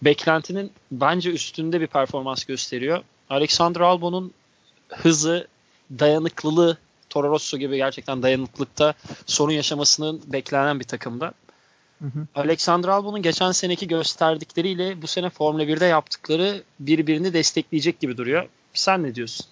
[0.02, 3.04] Beklentinin bence üstünde bir performans gösteriyor.
[3.32, 4.34] Alexander Albon'un
[4.90, 5.48] hızı,
[6.00, 6.78] dayanıklılığı
[7.10, 8.94] Toro Rosso gibi gerçekten dayanıklılıkta
[9.26, 11.34] sorun yaşamasının beklenen bir takımda.
[12.00, 12.28] Hı hı.
[12.36, 18.48] Alexander Albon'un geçen seneki gösterdikleriyle bu sene Formula 1'de yaptıkları birbirini destekleyecek gibi duruyor.
[18.74, 19.46] Sen ne diyorsun?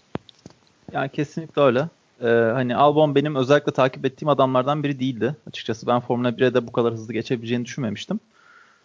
[0.91, 1.87] Yani kesinlikle öyle.
[2.21, 5.35] Ee, hani Albon benim özellikle takip ettiğim adamlardan biri değildi.
[5.47, 8.19] Açıkçası ben Formula 1'e de bu kadar hızlı geçebileceğini düşünmemiştim.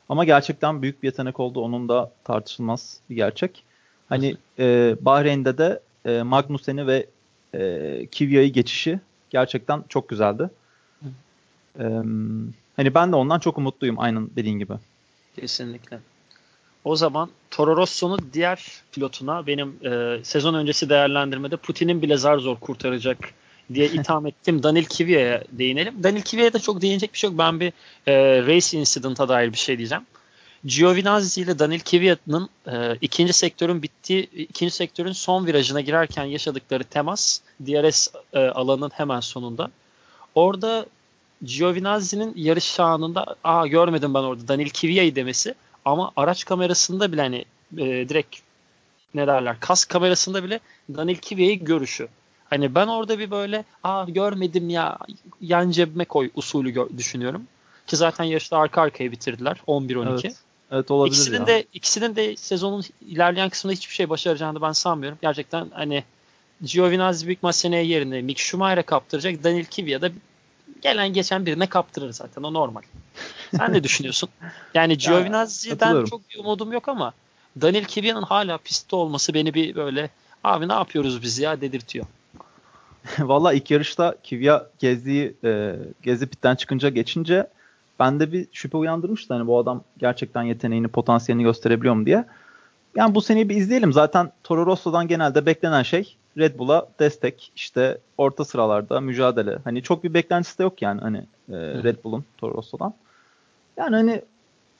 [0.08, 1.60] Ama gerçekten büyük bir yetenek oldu.
[1.60, 3.64] Onun da tartışılmaz bir gerçek.
[4.08, 7.06] Hani e, Bahreyn'de de e, Magnussen'i ve
[7.54, 7.60] e,
[8.06, 10.50] Kvyat'ı geçişi gerçekten çok güzeldi.
[11.78, 11.84] E,
[12.76, 14.72] hani ben de ondan çok umutluyum aynen dediğin gibi.
[15.36, 15.98] Kesinlikle.
[16.84, 22.56] O zaman Toro Rosso'nun diğer pilotuna benim e, sezon öncesi değerlendirmede Putin'in bile zar zor
[22.56, 23.18] kurtaracak
[23.74, 24.62] diye itham ettim.
[24.62, 26.02] Daniel Kvyat'a değinelim.
[26.02, 27.38] Daniel Kvyat'a çok değinecek bir şey yok.
[27.38, 27.72] Ben bir
[28.06, 30.04] e, race incident'a dair bir şey diyeceğim.
[30.64, 37.40] Giovinazzi ile Daniel Kvyat'ın e, ikinci sektörün bittiği, ikinci sektörün son virajına girerken yaşadıkları temas
[37.60, 39.70] DRS e, alanının hemen sonunda.
[40.34, 40.86] Orada
[41.42, 47.44] Giovinazzi'nin yarış anında aa görmedim ben orada Daniel Kvyat'ı demesi ama araç kamerasında bile hani
[47.78, 48.36] e, direkt
[49.14, 50.60] ne derler kas kamerasında bile
[50.96, 52.08] Daniel Kvyat'ı görüşü.
[52.50, 54.98] Hani ben orada bir böyle aa görmedim ya
[55.40, 57.42] yan cebime koy usulü gör, düşünüyorum.
[57.86, 60.10] Ki zaten yarışta arka arkaya bitirdiler 11-12.
[60.10, 60.36] Evet.
[60.74, 61.46] Evet olabilir ikisinin ya.
[61.46, 65.18] de ikisinin de sezonun ilerleyen kısmında hiçbir şey başaracağını ben sanmıyorum.
[65.22, 66.04] Gerçekten hani
[66.62, 69.44] Giovinazzi büyük seneye yerine Mick Schumacher'e kaptıracak.
[69.44, 70.10] Daniel Kvyat da
[70.82, 72.42] gelen geçen birine kaptırır zaten.
[72.42, 72.82] O normal.
[73.56, 74.28] Sen ne düşünüyorsun?
[74.74, 76.10] Yani Giovinazzi'den katılıyorum.
[76.10, 77.12] çok bir umudum yok ama
[77.60, 80.10] Daniel Kvyat'ın hala pistte olması beni bir böyle
[80.44, 82.06] abi ne yapıyoruz biz ya dedirtiyor.
[83.18, 87.46] Valla ilk yarışta Kivya gezdiği e, gezi pitten çıkınca geçince
[87.98, 89.34] bende bir şüphe uyandırmıştı.
[89.34, 92.24] Hani bu adam gerçekten yeteneğini, potansiyelini gösterebiliyor mu diye.
[92.96, 93.92] Yani bu seneyi bir izleyelim.
[93.92, 99.58] Zaten Toro Rosso'dan genelde beklenen şey Red Bull'a destek, işte orta sıralarda mücadele.
[99.64, 102.94] Hani çok bir beklentisi de yok yani hani e, Red Bull'un Toro Rosso'dan.
[103.76, 104.22] Yani hani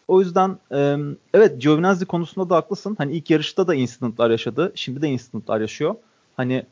[0.09, 0.97] o yüzden e,
[1.35, 2.95] evet Giovinazzi konusunda da haklısın.
[2.99, 4.73] Hani ilk yarışta da incidentlar yaşadı.
[4.75, 5.95] Şimdi de incidentlar yaşıyor.
[6.37, 6.67] Hani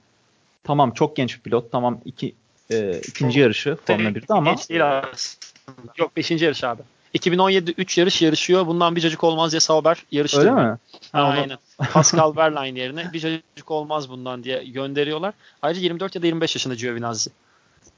[0.64, 1.72] tamam çok genç bir pilot.
[1.72, 2.34] Tamam iki
[2.70, 5.51] e, ikinci yarışı Formula 1'de ama Geç değil aslında.
[5.98, 6.30] Yok 5.
[6.30, 6.82] yarış abi.
[7.14, 8.66] 2017 3 yarış yarışıyor.
[8.66, 10.56] Bundan bir cacık olmaz diye Sauber yarıştırıyor.
[10.56, 10.78] öyle mi?
[11.12, 11.58] Ha, Aynen.
[11.92, 15.34] Pascal Wehrlein yerine bir cacık olmaz bundan diye gönderiyorlar.
[15.62, 17.30] Ayrıca 24 ya da 25 yaşında Giovinazzi.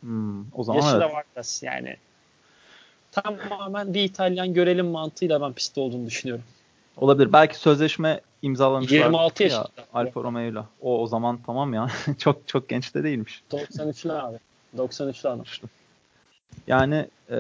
[0.01, 1.11] Hmm, o zaman Yaşı evet.
[1.11, 1.97] da var biraz yani.
[3.13, 6.45] Tamamen bir İtalyan görelim mantığıyla ben pistte olduğunu düşünüyorum.
[6.97, 7.33] Olabilir.
[7.33, 8.97] Belki sözleşme imzalamışlar.
[8.97, 9.69] 26 ya yaşında.
[9.95, 10.67] Alfa Romeo'yla.
[10.81, 11.89] O o zaman tamam ya.
[12.19, 13.43] çok çok genç de değilmiş.
[13.53, 14.37] 93'lü abi.
[14.79, 15.45] 93'lü adam.
[16.67, 17.37] Yani e,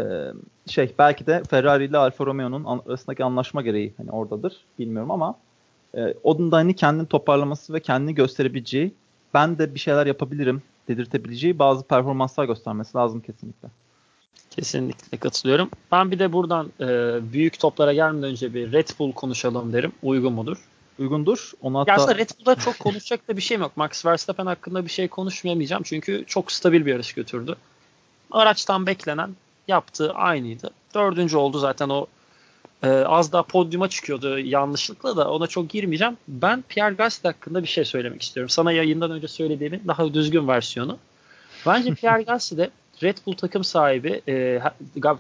[0.67, 4.57] şey belki de Ferrari ile Alfa Romeo'nun arasındaki anlaşma gereği hani oradadır.
[4.79, 5.35] Bilmiyorum ama
[5.95, 8.95] e, onun da hani kendini toparlaması ve kendini gösterebileceği
[9.35, 13.69] ben de bir şeyler yapabilirim dedirtebileceği bazı performanslar göstermesi lazım kesinlikle.
[14.51, 15.69] Kesinlikle katılıyorum.
[15.93, 16.87] Ben bir de buradan e,
[17.33, 19.93] büyük toplara gelmeden önce bir Red Bull konuşalım derim.
[20.03, 20.57] Uygun mudur?
[20.99, 21.53] Uygundur.
[21.63, 23.77] Onu Ya hatta aslında Red Bull'da çok konuşacak da bir şeyim yok.
[23.77, 25.83] Max Verstappen hakkında bir şey konuşmayamayacağım.
[25.83, 27.57] Çünkü çok stabil bir yarış götürdü.
[28.35, 29.31] Araçtan beklenen
[29.69, 30.71] yaptığı aynıydı.
[30.95, 32.07] Dördüncü oldu zaten o
[32.83, 36.17] e, az daha podyuma çıkıyordu yanlışlıkla da ona çok girmeyeceğim.
[36.29, 38.49] Ben Pierre Gasly hakkında bir şey söylemek istiyorum.
[38.49, 40.99] Sana yayından önce söylediğimin daha düzgün versiyonu.
[41.67, 42.71] Bence Pierre Gasly de
[43.03, 44.61] Red Bull takım sahibi e,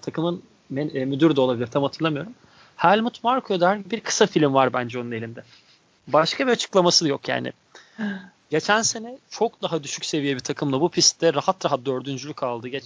[0.02, 2.32] takımın men, e, müdürü de olabilir tam hatırlamıyorum.
[2.76, 5.42] Helmut Marko der bir kısa film var bence onun elinde.
[6.08, 7.52] Başka bir açıklaması yok yani.
[8.50, 12.68] Geçen sene çok daha düşük seviye bir takımla bu pistte rahat rahat dördüncülük aldı.
[12.68, 12.84] Geç...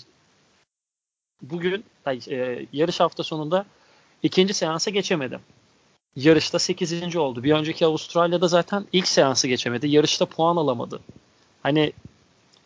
[1.42, 3.66] Bugün e, yarış hafta sonunda
[4.22, 5.38] ikinci seansa geçemedi.
[6.16, 7.16] Yarışta 8.
[7.16, 7.42] oldu.
[7.42, 9.88] Bir önceki Avustralya'da zaten ilk seansı geçemedi.
[9.88, 11.00] Yarışta puan alamadı.
[11.62, 11.92] Hani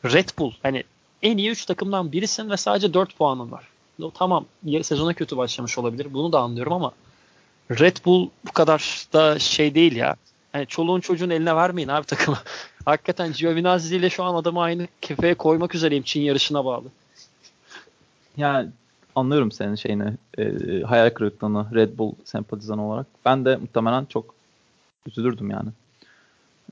[0.05, 0.85] Red Bull hani
[1.23, 3.69] en iyi 3 takımdan birisin ve sadece 4 puanın var.
[4.03, 4.47] O, tamam
[4.83, 6.15] sezona kötü başlamış olabilir.
[6.15, 6.93] Bunu da anlıyorum ama
[7.71, 10.17] Red Bull bu kadar da şey değil ya.
[10.53, 12.39] Hani çoluğun çocuğun eline vermeyin abi takımı.
[12.85, 16.85] Hakikaten Giovinazzi ile şu an adamı aynı kefeye koymak üzereyim Çin yarışına bağlı.
[18.37, 18.69] Yani
[19.15, 23.07] anlıyorum senin şeyini e, hayal kırıklığını Red Bull sempatizan olarak.
[23.25, 24.35] Ben de muhtemelen çok
[25.07, 25.69] üzülürdüm yani.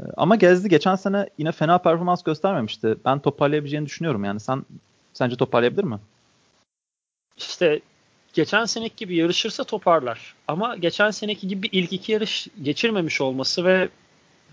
[0.01, 2.97] E, ama Gezdi geçen sene yine fena performans göstermemişti.
[3.05, 4.41] Ben toparlayabileceğini düşünüyorum yani.
[4.41, 4.65] Sen
[5.13, 5.99] sence toparlayabilir mi?
[7.37, 7.81] İşte
[8.33, 10.35] geçen seneki gibi yarışırsa toparlar.
[10.49, 13.89] Ama geçen seneki gibi ilk iki yarış geçirmemiş olması ve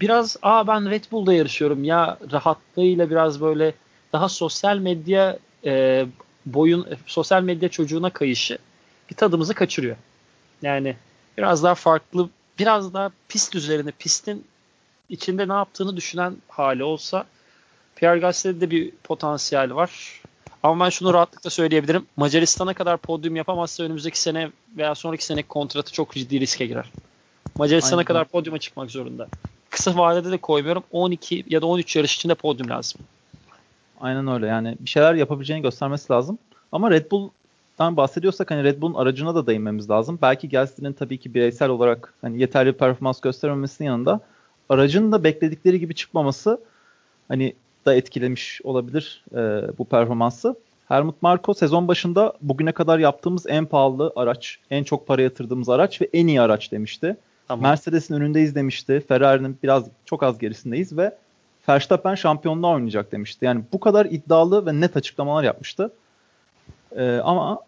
[0.01, 3.73] biraz aa ben Red Bull'da yarışıyorum ya rahatlığıyla biraz böyle
[4.13, 6.05] daha sosyal medya e,
[6.53, 8.57] boyun e, sosyal medya çocuğuna kayışı
[9.09, 9.95] bir tadımızı kaçırıyor.
[10.61, 10.95] Yani
[11.37, 12.29] biraz daha farklı
[12.59, 14.45] biraz daha pist üzerine pistin
[15.09, 17.25] içinde ne yaptığını düşünen hali olsa
[17.95, 20.21] Pierre Gasly'de de bir potansiyel var.
[20.63, 22.05] Ama ben şunu rahatlıkla söyleyebilirim.
[22.17, 26.91] Macaristan'a kadar podyum yapamazsa önümüzdeki sene veya sonraki sene kontratı çok ciddi riske girer.
[27.57, 29.27] Macaristan'a kadar podyuma çıkmak zorunda.
[29.69, 30.83] Kısa vadede de koymuyorum.
[30.91, 33.01] 12 ya da 13 yarış içinde podyum lazım.
[34.01, 34.47] Aynen öyle.
[34.47, 36.37] Yani bir şeyler yapabileceğini göstermesi lazım.
[36.71, 40.19] Ama Red Bull'dan bahsediyorsak hani Red Bull'un aracına da değinmemiz lazım.
[40.21, 44.19] Belki Gasly'nin tabii ki bireysel olarak hani yeterli bir performans göstermemesinin yanında
[44.69, 46.61] aracın da bekledikleri gibi çıkmaması
[47.27, 47.53] hani
[47.85, 49.37] da etkilemiş olabilir e,
[49.77, 50.55] bu performansı.
[50.87, 56.01] Helmut Marko sezon başında bugüne kadar yaptığımız en pahalı araç, en çok para yatırdığımız araç
[56.01, 57.17] ve en iyi araç demişti.
[57.47, 57.63] Tamam.
[57.63, 59.03] Mercedes'in önündeyiz demişti.
[59.07, 61.17] Ferrari'nin biraz çok az gerisindeyiz ve
[61.69, 63.45] Verstappen şampiyonluğa oynayacak demişti.
[63.45, 65.91] Yani bu kadar iddialı ve net açıklamalar yapmıştı.
[66.95, 67.59] Ee, ama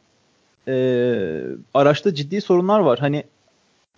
[0.68, 0.74] e,
[1.74, 3.00] araçta ciddi sorunlar var.
[3.00, 3.24] Hani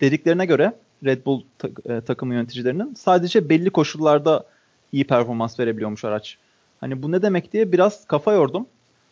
[0.02, 0.74] dediklerine göre
[1.06, 4.46] Red Bull ta- e, takım yöneticilerinin sadece belli koşullarda
[4.92, 6.38] iyi performans verebiliyormuş araç.
[6.80, 8.66] Hani bu ne demek diye biraz kafa yordum.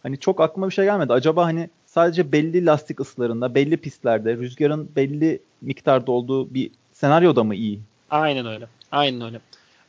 [0.03, 1.13] Hani çok aklıma bir şey gelmedi.
[1.13, 7.55] Acaba hani sadece belli lastik ısılarında, belli pistlerde, rüzgarın belli miktarda olduğu bir senaryoda mı
[7.55, 7.79] iyi?
[8.09, 8.67] Aynen öyle.
[8.91, 9.39] Aynen öyle.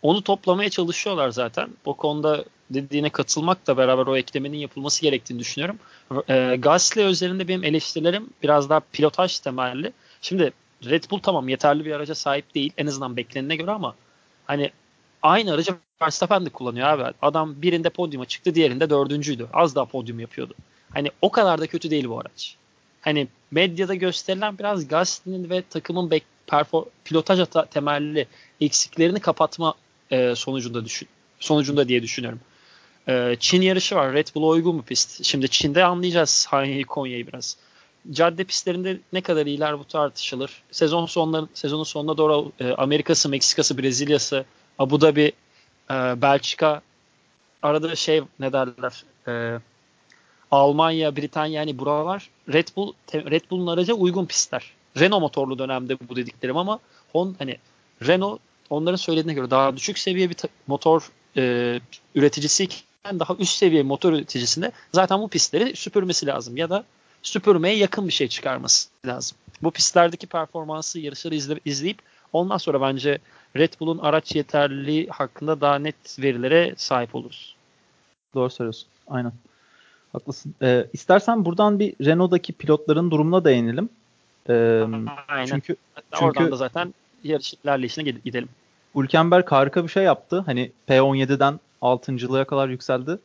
[0.03, 1.69] Onu toplamaya çalışıyorlar zaten.
[1.85, 5.79] O konuda dediğine katılmakla beraber o eklemenin yapılması gerektiğini düşünüyorum.
[6.29, 9.93] E, Gasly üzerinde benim eleştirilerim biraz daha pilotaj temelli.
[10.23, 10.53] Şimdi
[10.85, 13.95] Red Bull tamam yeterli bir araca sahip değil en azından beklenene göre ama
[14.47, 14.71] hani
[15.23, 17.15] aynı aracı Verstappen de kullanıyor abi.
[17.23, 19.47] Adam birinde podyuma çıktı diğerinde dördüncüydü.
[19.53, 20.55] Az daha podyum yapıyordu.
[20.95, 22.57] Hani o kadar da kötü değil bu araç.
[23.01, 28.27] Hani medyada gösterilen biraz Gasly'nin ve takımın bek perfor pilotaj hata temelli
[28.61, 29.75] eksiklerini kapatma
[30.11, 31.09] e, sonucunda düşün
[31.41, 32.41] sonucunda diye düşünüyorum.
[33.09, 34.13] E, Çin yarışı var.
[34.13, 35.25] Red Bull'a uygun bir pist.
[35.25, 37.57] Şimdi Çin'de anlayacağız Hanya'yı Konya'yı biraz.
[38.11, 40.63] Cadde pistlerinde ne kadar iyiler bu tartışılır.
[40.71, 44.45] Sezon sonları sezonun sonuna doğru e, Amerika'sı, Meksika'sı, Brezilya'sı,
[44.79, 45.33] Abu Dhabi,
[45.91, 46.83] e, Belçika
[47.63, 49.61] arada şey ne derler e,
[50.51, 54.71] Almanya, Britanya yani buralar Red Bull Red Bull'un araca uygun pistler.
[54.99, 56.79] Renault motorlu dönemde bu dediklerim ama
[57.13, 57.57] Honda hani
[58.07, 58.41] Renault
[58.71, 61.81] onların söylediğine göre daha düşük seviye bir motor e,
[62.15, 66.85] üreticisiyken daha üst seviye motor üreticisinde zaten bu pistleri süpürmesi lazım ya da
[67.23, 69.39] süpürmeye yakın bir şey çıkarması lazım.
[69.63, 71.99] Bu pistlerdeki performansı yarışları izle, izleyip
[72.33, 73.19] ondan sonra bence
[73.57, 77.57] Red Bull'un araç yeterliliği hakkında daha net verilere sahip oluruz.
[78.35, 78.89] Doğru söylüyorsun.
[79.09, 79.33] Aynen.
[80.13, 80.55] Haklısın.
[80.63, 83.89] Ee, istersen buradan bir Renault'daki pilotların durumuna değinelim.
[84.49, 84.53] Ee,
[85.29, 85.47] Aynen.
[85.47, 85.77] Çünkü,
[86.13, 88.49] çünkü oradan da zaten yarış ilerleyişine gidelim.
[88.97, 90.43] Hülkenberg harika bir şey yaptı.
[90.47, 93.19] Hani P17'den 6.lığa kadar yükseldi.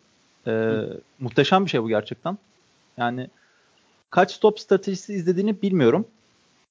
[0.47, 0.71] Ee,
[1.19, 2.37] muhteşem bir şey bu gerçekten.
[2.97, 3.27] Yani
[4.09, 6.07] kaç stop stratejisi izlediğini bilmiyorum.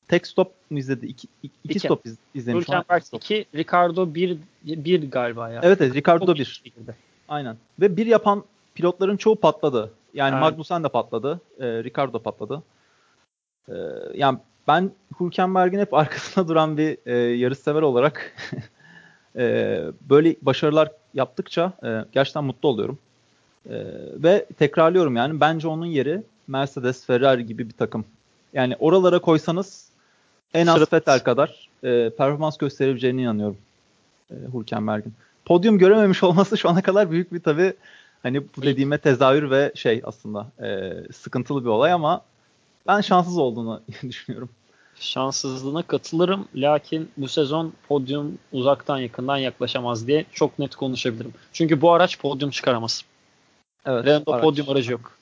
[0.08, 1.06] Tek stop mu izledi?
[1.06, 2.68] İki, iki, iki stop iz, izlemiş.
[2.68, 5.60] Hülkenberg 2, Ricardo 1 1 galiba ya.
[5.64, 6.62] Evet evet Ricardo 1.
[7.28, 7.56] Aynen.
[7.80, 9.90] Ve bir yapan pilotların çoğu patladı.
[10.14, 10.40] Yani evet.
[10.40, 11.40] Magnussen de patladı.
[11.60, 12.62] E, Ricardo patladı.
[13.68, 13.74] E,
[14.14, 18.32] yani ben Hülkenberg'in hep arkasında duran bir e, yarışsever olarak
[19.36, 22.98] e, böyle başarılar yaptıkça e, gerçekten mutlu oluyorum.
[23.70, 23.74] E,
[24.16, 28.04] ve tekrarlıyorum yani bence onun yeri Mercedes, Ferrari gibi bir takım.
[28.52, 29.88] Yani oralara koysanız
[30.54, 33.56] en az Vettel kadar e, performans gösterebileceğine inanıyorum
[34.30, 35.14] e, Hülkenberg'in.
[35.44, 37.74] Podyum görememiş olması şu ana kadar büyük bir tabii
[38.22, 42.22] hani bu dediğime tezahür ve şey aslında e, sıkıntılı bir olay ama
[42.86, 44.50] ben şanssız olduğunu düşünüyorum.
[45.00, 46.48] Şanssızlığına katılırım.
[46.54, 51.34] Lakin bu sezon podyum uzaktan yakından yaklaşamaz diye çok net konuşabilirim.
[51.52, 53.04] Çünkü bu araç podyum çıkaramaz.
[53.86, 55.18] Evet, Renault podyum aracı yok.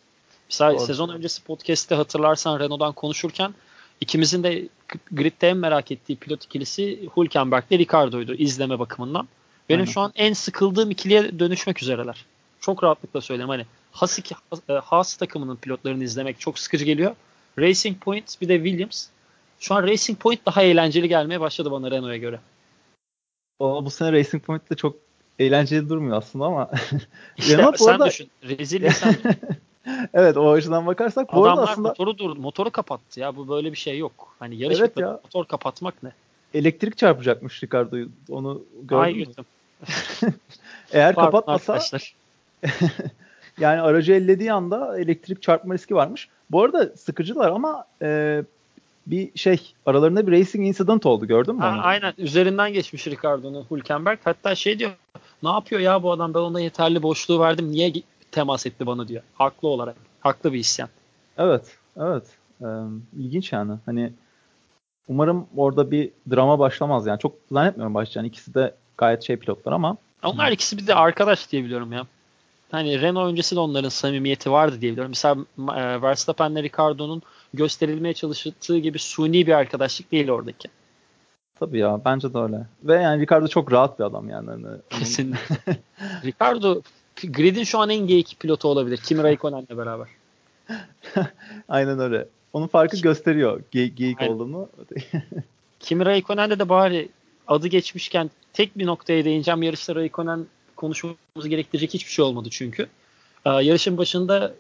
[0.49, 0.87] Mesela Doğru.
[0.87, 3.55] sezon öncesi podcast'te hatırlarsan Renault'dan konuşurken
[4.01, 4.69] ikimizin de
[5.13, 9.29] gridde en merak ettiği pilot ikilisi Hülkenberg ile Ricardo'ydu izleme bakımından.
[9.69, 9.93] Benim Aynen.
[9.93, 12.25] şu an en sıkıldığım ikiliye dönüşmek üzereler.
[12.61, 13.49] Çok rahatlıkla söyleyeyim.
[13.49, 14.19] Hani Haas,
[14.69, 17.15] e, Haas takımının pilotlarını izlemek çok sıkıcı geliyor.
[17.59, 19.07] Racing Point bir de Williams.
[19.61, 22.41] Şu an Racing Point daha eğlenceli gelmeye başladı bana Renault'a göre.
[23.59, 24.97] O, bu sene Racing Point de çok
[25.39, 26.71] eğlenceli durmuyor aslında ama.
[27.41, 28.07] Renault sen arada...
[28.07, 28.31] düşün.
[28.43, 29.15] Rezil sen
[30.15, 31.89] evet o açıdan bakarsak bu Adamlar aslında...
[31.89, 33.37] motoru dur, motoru kapattı ya.
[33.37, 34.35] Bu böyle bir şey yok.
[34.39, 35.21] Hani yarış evet ya.
[35.25, 36.13] motor kapatmak ne?
[36.55, 38.09] Elektrik çarpacakmış Ricardo'yu.
[38.31, 39.19] Onu gördüm.
[39.19, 39.45] mü?
[40.93, 41.99] Eğer Pardon kapatmasa
[43.59, 46.29] yani aracı ellediği anda elektrik çarpma riski varmış.
[46.51, 48.43] Bu arada sıkıcılar ama e,
[49.07, 51.61] bir şey aralarında bir racing incident oldu gördün mü?
[51.61, 54.19] Ha, aynen üzerinden geçmiş Ricardo'nun Hülkenberg.
[54.25, 54.91] Hatta şey diyor
[55.43, 57.93] ne yapıyor ya bu adam ben ona yeterli boşluğu verdim niye
[58.33, 59.23] temas etti bana diyor.
[59.35, 59.97] Haklı olarak.
[60.21, 60.89] Haklı bir isyan.
[61.39, 61.77] Evet.
[61.97, 62.25] Evet.
[62.61, 62.67] Ee,
[63.19, 63.73] ilginç yani.
[63.87, 64.13] Hani
[65.09, 67.19] umarım orada bir drama başlamaz yani.
[67.19, 68.27] Çok zannetmiyorum başlayacağını.
[68.27, 69.97] İkisi de gayet şey pilotlar ama.
[70.23, 72.07] Onlar ikisi bir de arkadaş diye biliyorum ya.
[72.73, 75.11] Hani Renault öncesi de onların samimiyeti vardı diye biliyorum.
[75.11, 75.37] Mesela
[75.81, 77.23] e, Verstappen ile Ricardo'nun
[77.55, 80.69] gösterilmeye çalıştığı gibi suni bir arkadaşlık değil oradaki.
[81.61, 82.67] Tabii ya bence de öyle.
[82.85, 84.51] Ve yani Ricardo çok rahat bir adam yani.
[84.51, 85.57] Hani Kesinlikle.
[86.25, 86.81] Ricardo
[87.23, 88.97] Grid'in şu an en geyik pilotu olabilir.
[88.97, 90.09] Kimi Raikkonen'le beraber.
[91.69, 92.29] Aynen öyle.
[92.53, 94.33] Onun farkı gösteriyor ge- geyik Aynen.
[94.33, 94.69] olduğunu.
[95.81, 97.09] Kimi Raikkonen'de de bari
[97.47, 99.63] adı geçmişken tek bir noktaya değineceğim.
[99.63, 100.47] Yarışta Raikkonen
[100.83, 102.87] konuşmamız gerektirecek hiçbir şey olmadı çünkü.
[103.47, 104.55] Ee, yarışın başında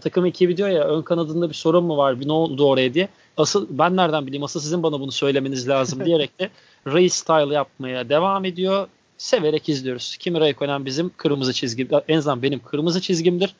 [0.00, 3.08] takım ekibi diyor ya ön kanadında bir sorun mu var bir ne oldu oraya diye.
[3.36, 6.50] Asıl ben nereden bileyim asıl sizin bana bunu söylemeniz lazım diyerek de
[6.86, 8.88] race style yapmaya devam ediyor.
[9.18, 10.16] Severek izliyoruz.
[10.16, 13.54] Kimi Raikkonen bizim kırmızı çizgi en azından benim kırmızı çizgimdir.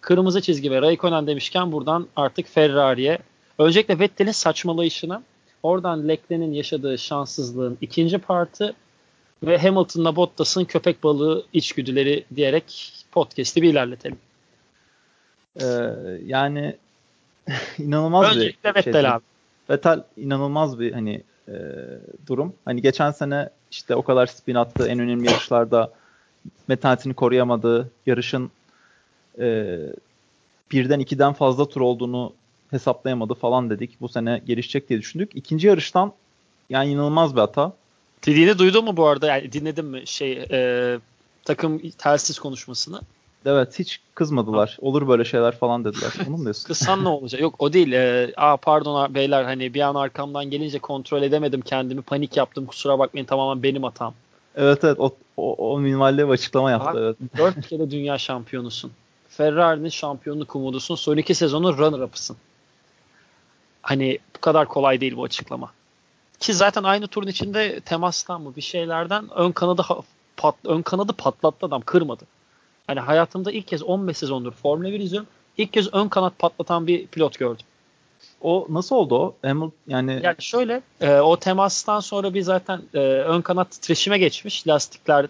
[0.00, 3.18] Kırmızı çizgi ve Raikkonen demişken buradan artık Ferrari'ye
[3.58, 5.22] öncelikle Vettel'in saçmalayışına
[5.62, 8.74] oradan Leclerc'in yaşadığı şanssızlığın ikinci partı
[9.42, 14.18] ve Hamilton'la Bottas'ın köpek balığı içgüdüleri diyerek podcast'i bir ilerletelim.
[15.60, 15.66] Ee,
[16.26, 16.76] yani
[17.78, 18.92] inanılmaz Öncelikle bir şey.
[18.92, 19.22] Vettel abi.
[19.70, 21.54] Vettel inanılmaz bir hani e,
[22.26, 22.54] durum.
[22.64, 25.92] Hani geçen sene işte o kadar spin attı en önemli yarışlarda
[26.68, 27.90] metanetini koruyamadı.
[28.06, 28.50] Yarışın
[29.38, 29.78] e,
[30.72, 32.32] birden ikiden fazla tur olduğunu
[32.70, 34.00] hesaplayamadı falan dedik.
[34.00, 35.30] Bu sene gelişecek diye düşündük.
[35.34, 36.12] İkinci yarıştan
[36.70, 37.72] yani inanılmaz bir hata.
[38.26, 39.26] Dediğini duydun mu bu arada?
[39.26, 40.98] Yani dinledin mi şey e,
[41.44, 43.00] takım telsiz konuşmasını?
[43.46, 44.76] Evet hiç kızmadılar.
[44.80, 46.12] Olur böyle şeyler falan dediler.
[46.28, 46.66] Onu mu diyorsun?
[46.66, 47.40] Kızsan ne olacak?
[47.40, 47.92] Yok o değil.
[47.92, 52.02] Ee, aa pardon beyler hani bir an arkamdan gelince kontrol edemedim kendimi.
[52.02, 52.66] Panik yaptım.
[52.66, 54.14] Kusura bakmayın tamamen benim hatam.
[54.56, 56.90] Evet evet o, o, o minvalli bir açıklama yaptı.
[56.90, 57.16] Abi, evet.
[57.38, 58.92] Dört kere dünya şampiyonusun.
[59.28, 60.94] Ferrari'nin şampiyonluk umudusun.
[60.94, 62.36] Son iki sezonun runner-up'ısın.
[63.82, 65.72] Hani bu kadar kolay değil bu açıklama.
[66.40, 69.82] Ki zaten aynı turun içinde temastan mı bir şeylerden ön kanadı
[70.36, 72.24] pat, ön kanadı patlattı adam kırmadı.
[72.86, 75.28] Hani hayatımda ilk kez 15 sezondur Formula 1 izliyorum.
[75.58, 77.66] İlk kez ön kanat patlatan bir pilot gördüm.
[78.40, 79.34] O nasıl oldu o?
[79.42, 84.68] Hamilton yani yani şöyle e, o temastan sonra bir zaten e, ön kanat titreşime geçmiş
[84.68, 85.26] lastikler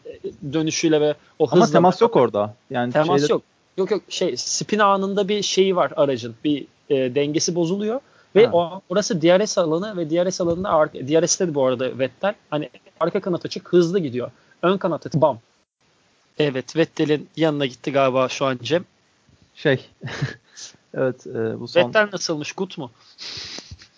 [0.53, 1.65] dönüşüyle ve o hızla.
[1.65, 2.55] Ama temas yok orada.
[2.71, 3.33] Yani temas şeyde...
[3.33, 3.43] yok.
[3.77, 6.35] Yok yok şey spin anında bir şeyi var aracın.
[6.45, 8.01] Bir e, dengesi bozuluyor
[8.37, 8.53] ve ha.
[8.53, 13.47] o, orası DRS alanı ve DRS alanında DRS'te de bu arada Vettel hani arka kanat
[13.47, 14.31] açık hızlı gidiyor.
[14.63, 15.39] Ön kanat açık bam
[16.39, 18.85] Evet Vettel'in yanına gitti galiba şu an Cem.
[19.55, 19.87] Şey
[20.95, 21.89] evet e, bu son.
[21.89, 22.53] Vettel nasılmış?
[22.53, 22.91] Gut mu?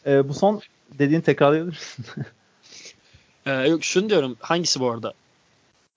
[0.07, 0.61] E, bu son
[0.99, 2.05] dediğini tekrarlayabilir misin?
[3.47, 4.37] e, yok şunu diyorum.
[4.41, 5.13] Hangisi bu arada?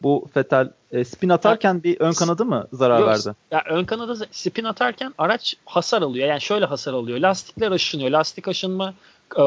[0.05, 3.35] Bu Vettel e, spin atarken bir ön kanadı mı zarar yok, verdi?
[3.51, 6.27] Ya ön kanadı spin atarken araç hasar alıyor.
[6.27, 7.19] Yani şöyle hasar alıyor.
[7.19, 8.09] Lastikler aşınıyor.
[8.09, 8.93] Lastik aşınma
[9.37, 9.43] e,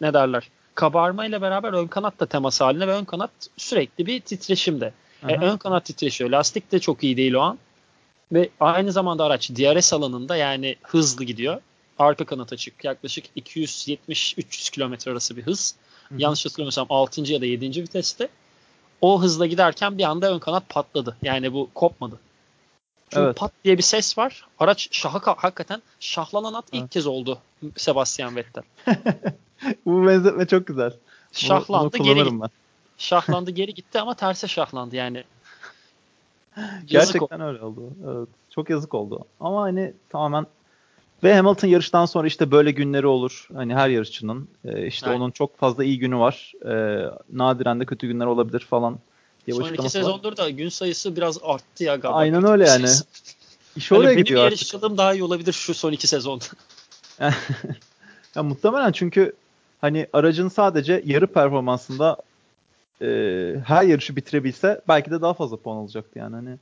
[0.00, 0.48] ne derler?
[0.74, 4.92] Kabarma ile beraber ön kanat da temas haline ve ön kanat sürekli bir titreşimde.
[5.28, 6.30] E, ön kanat titreşiyor.
[6.30, 7.58] Lastik de çok iyi değil o an.
[8.32, 11.60] Ve aynı zamanda araç DRS alanında yani hızlı gidiyor.
[11.98, 12.84] Arka kanat açık.
[12.84, 15.74] Yaklaşık 270-300 km arası bir hız.
[16.08, 16.22] Hı-hı.
[16.22, 17.32] Yanlış hatırlamıyorsam 6.
[17.32, 17.82] ya da 7.
[17.82, 18.28] viteste.
[19.04, 21.16] O hızla giderken bir anda ön kanat patladı.
[21.22, 22.18] Yani bu kopmadı.
[23.10, 23.36] Çünkü evet.
[23.36, 24.46] pat diye bir ses var.
[24.58, 26.90] Araç şaha hakikaten şahlanan at ilk evet.
[26.90, 27.38] kez oldu
[27.76, 28.62] Sebastian Vettel.
[29.86, 30.92] bu benzetme çok güzel.
[31.32, 32.48] Şahlandı bunu, bunu geri ben.
[32.98, 35.24] Şahlandı geri gitti ama terse şahlandı yani.
[36.86, 37.82] Gerçekten öyle oldu.
[38.08, 39.24] Evet, çok yazık oldu.
[39.40, 40.46] Ama hani tamamen
[41.22, 43.48] ve Hamilton yarıştan sonra işte böyle günleri olur.
[43.54, 45.20] Hani her yarışçının e, işte evet.
[45.20, 46.52] onun çok fazla iyi günü var.
[46.64, 48.98] E, nadiren de kötü günler olabilir falan.
[49.46, 50.36] Diye Son iki sezondur var.
[50.36, 52.18] da gün sayısı biraz arttı ya galiba.
[52.18, 52.86] Aynen öyle yani.
[53.76, 56.44] İş oraya yani gidiyor benim yarışçılığım daha iyi olabilir şu son iki sezonda.
[58.34, 59.32] ya muhtemelen çünkü
[59.80, 62.16] hani aracın sadece yarı performansında
[63.02, 63.06] e,
[63.66, 66.34] her yarışı bitirebilse belki de daha fazla puan alacaktı yani.
[66.34, 66.56] Hani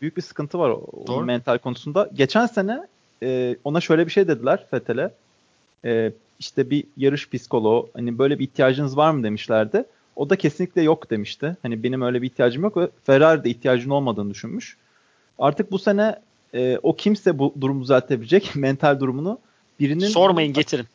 [0.00, 2.10] büyük bir sıkıntı var o, o mental konusunda.
[2.14, 2.86] Geçen sene
[3.22, 5.10] e, ona şöyle bir şey dediler Fethel'e.
[5.84, 9.84] E, işte bir yarış psikoloğu hani böyle bir ihtiyacınız var mı demişlerdi.
[10.16, 11.56] O da kesinlikle yok demişti.
[11.62, 14.76] Hani benim öyle bir ihtiyacım yok ve Ferrari'de ihtiyacın olmadığını düşünmüş.
[15.38, 16.18] Artık bu sene
[16.54, 19.38] e, o kimse bu durumu düzeltebilecek mental durumunu
[19.80, 20.86] birinin sormayın getirin.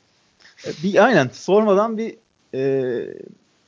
[0.67, 2.15] E, bir aynen sormadan bir
[2.53, 2.93] e,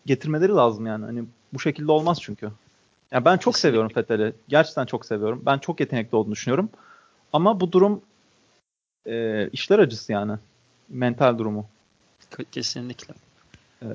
[0.06, 1.06] getirmeleri lazım yani.
[1.06, 1.24] Hani
[1.54, 2.50] bu şekilde olmaz çünkü.
[3.12, 3.70] Yani ben çok Kesinlikle.
[3.70, 4.34] seviyorum Fethel'i.
[4.48, 5.42] Gerçekten çok seviyorum.
[5.46, 6.70] Ben çok yetenekli olduğunu düşünüyorum.
[7.34, 8.02] Ama bu durum
[9.06, 10.34] e, işler acısı yani.
[10.90, 11.68] Mental durumu.
[12.52, 13.14] Kesinlikle.
[13.82, 13.88] E,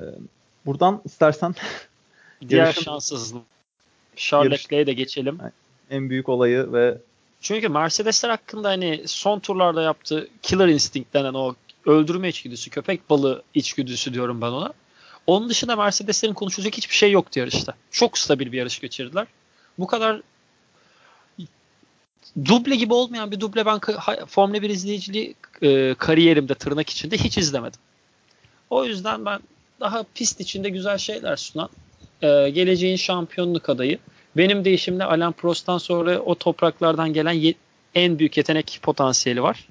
[0.65, 1.55] buradan istersen
[2.49, 3.43] diğer yarışın, şanssızlık.
[4.15, 5.39] Charles Leclerc'e de geçelim.
[5.89, 6.97] En büyük olayı ve
[7.41, 13.43] çünkü Mercedesler hakkında hani son turlarda yaptığı killer instinct denen o öldürme içgüdüsü, köpek balığı
[13.53, 14.73] içgüdüsü diyorum ben ona.
[15.27, 17.73] Onun dışında Mercedeslerin konuşulacak hiçbir şey yoktu yarışta.
[17.91, 19.27] Çok stabil bir yarış geçirdiler.
[19.79, 20.21] Bu kadar
[22.45, 23.79] duble gibi olmayan bir duble ben
[24.27, 27.79] Formula 1 izleyiciliği e, kariyerimde tırnak içinde hiç izlemedim.
[28.69, 29.39] O yüzden ben
[29.79, 31.69] daha pist içinde güzel şeyler sunan
[32.21, 33.99] e, geleceğin şampiyonluk adayı.
[34.37, 37.53] Benim değişimle Alain Prost'tan sonra o topraklardan gelen ye-
[37.95, 39.67] en büyük yetenek potansiyeli var.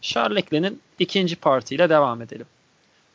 [0.00, 2.46] Charles Leclerc'in ikinci partiyle devam edelim.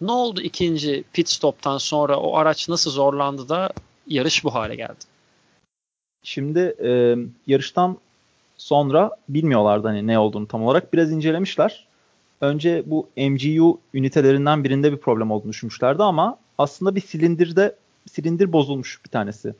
[0.04, 3.70] Ne oldu ikinci pit stop'tan sonra o araç nasıl zorlandı da
[4.08, 5.06] yarış bu hale geldi?
[6.24, 7.16] Şimdi e,
[7.48, 7.98] yarıştan
[8.58, 10.94] sonra bilmiyorlardı hani ne olduğunu tam olarak.
[10.94, 11.88] Biraz incelemişler.
[12.42, 17.76] Önce bu MGU ünitelerinden birinde bir problem olduğunu düşünmüşlerdi ama aslında bir silindirde
[18.12, 19.56] silindir bozulmuş bir tanesi.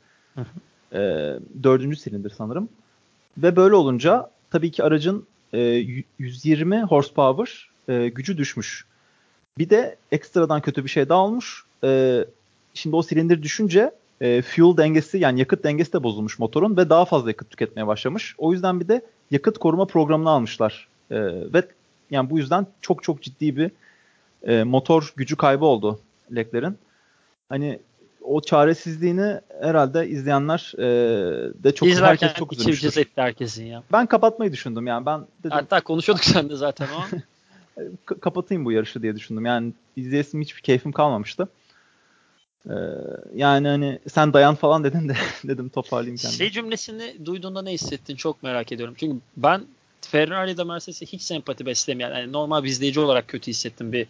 [0.92, 0.98] E,
[1.62, 2.68] dördüncü silindir sanırım.
[3.38, 5.58] Ve böyle olunca tabii ki aracın e,
[6.18, 8.86] 120 horsepower e, gücü düşmüş.
[9.58, 11.64] Bir de ekstradan kötü bir şey daha olmuş.
[11.84, 12.24] Ee,
[12.74, 13.90] şimdi o silindir düşünce
[14.20, 18.34] e, fuel dengesi yani yakıt dengesi de bozulmuş motorun ve daha fazla yakıt tüketmeye başlamış.
[18.38, 20.88] O yüzden bir de yakıt koruma programını almışlar.
[21.10, 21.16] E,
[21.54, 21.62] ve
[22.10, 23.70] yani bu yüzden çok çok ciddi bir
[24.42, 26.00] e, motor gücü kaybı oldu
[26.36, 26.78] Leclerc'in.
[27.48, 27.78] Hani
[28.22, 30.84] o çaresizliğini herhalde izleyenler e,
[31.64, 33.00] de çok İzlerken herkes çok üzülmüştür.
[33.00, 33.82] etti herkesin ya.
[33.92, 35.50] Ben kapatmayı düşündüm yani ben dedim.
[35.50, 37.16] Hatta konuşuyorduk sen de zaten o
[38.20, 39.46] kapatayım bu yarışı diye düşündüm.
[39.46, 41.48] Yani izleyesim hiçbir keyfim kalmamıştı.
[42.66, 42.72] Ee,
[43.34, 46.38] yani hani sen dayan falan dedin de dedim toparlayayım kendimi.
[46.38, 48.94] Şey cümlesini duyduğunda ne hissettin çok merak ediyorum.
[48.98, 49.64] Çünkü ben
[50.00, 54.06] Ferrari'de Mercedes'e hiç sempati beslemeyen, yani normal bir izleyici olarak kötü hissettim bir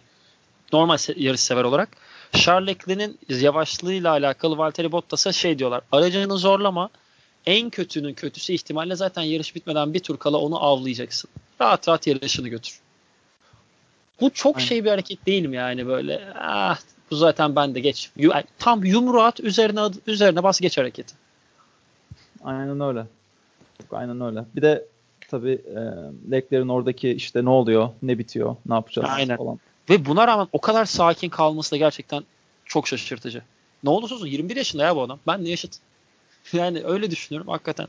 [0.73, 1.89] normal yarış sever olarak.
[2.33, 5.83] Charles Leclerc'in yavaşlığıyla alakalı Valtteri Bottas'a şey diyorlar.
[5.93, 6.91] Aracını zorlama.
[7.47, 11.31] En kötünün kötüsü ihtimalle zaten yarış bitmeden bir tur kala onu avlayacaksın.
[11.61, 12.81] Rahat rahat yarışını götür.
[14.21, 14.67] Bu çok Aynen.
[14.67, 16.79] şey bir hareket değil mi yani böyle ah
[17.11, 18.11] bu zaten ben de geç.
[18.59, 21.15] Tam yumruğu at üzerine üzerine bas geç hareketi.
[22.45, 23.07] Aynen öyle.
[23.93, 24.45] Aynen öyle.
[24.57, 24.87] Bir de
[25.29, 25.81] tabii e,
[26.31, 29.37] Leclerc'in oradaki işte ne oluyor, ne bitiyor, ne yapacağız Aynen.
[29.37, 29.59] falan.
[29.91, 32.25] Ve buna rağmen o kadar sakin kalması da gerçekten
[32.65, 33.43] çok şaşırtıcı.
[33.85, 35.19] Ne olursa olsun 21 yaşında ya bu adam.
[35.27, 35.77] Ben de yaşıt.
[36.53, 37.87] Yani öyle düşünüyorum hakikaten.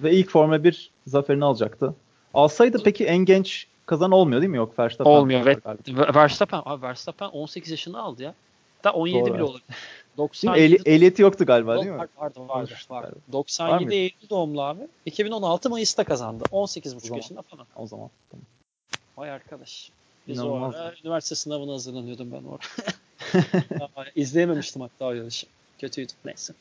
[0.00, 1.94] Ve ilk Formula 1 zaferini alacaktı.
[2.34, 4.56] Alsaydı peki en genç kazan olmuyor değil mi?
[4.56, 5.10] Yok Verstappen.
[5.10, 5.46] Olmuyor.
[5.46, 5.56] Ve,
[6.14, 8.34] Verstappen, abi Verstappen 18 yaşında aldı ya.
[8.84, 9.34] Da 17 Doğru.
[9.34, 9.60] bile olur.
[10.16, 11.98] 97 Ehli, ehliyeti yoktu galiba değil mi?
[11.98, 12.74] Vardı vardı vardı.
[12.90, 13.16] vardı.
[13.32, 14.80] 97 Eylül doğumlu abi.
[15.06, 16.44] 2016 Mayıs'ta kazandı.
[16.52, 17.66] 18,5 yaşında falan.
[17.76, 18.10] O zaman.
[18.30, 18.44] Tamam.
[19.16, 19.90] Vay arkadaş.
[20.28, 20.74] Biz İnanılmaz.
[20.74, 22.64] o ara üniversite sınavına hazırlanıyordum ben orada.
[24.16, 25.46] İzleyememiştim hatta o yarışı.
[25.78, 26.12] Kötüydü.
[26.24, 26.54] Neyse.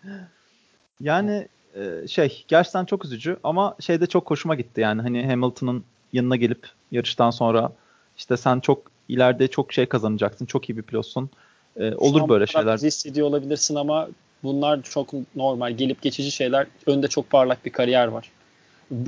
[1.00, 6.36] yani e, şey gerçekten çok üzücü ama şeyde çok hoşuma gitti yani hani Hamilton'ın yanına
[6.36, 7.72] gelip yarıştan sonra
[8.16, 10.46] işte sen çok ileride çok şey kazanacaksın.
[10.46, 11.30] Çok iyi bir pilotsun.
[11.76, 12.78] Ee, olur böyle şeyler.
[12.78, 14.08] hissediyor olabilirsin ama
[14.42, 15.72] bunlar çok normal.
[15.72, 16.66] Gelip geçici şeyler.
[16.86, 18.30] Önde çok parlak bir kariyer var.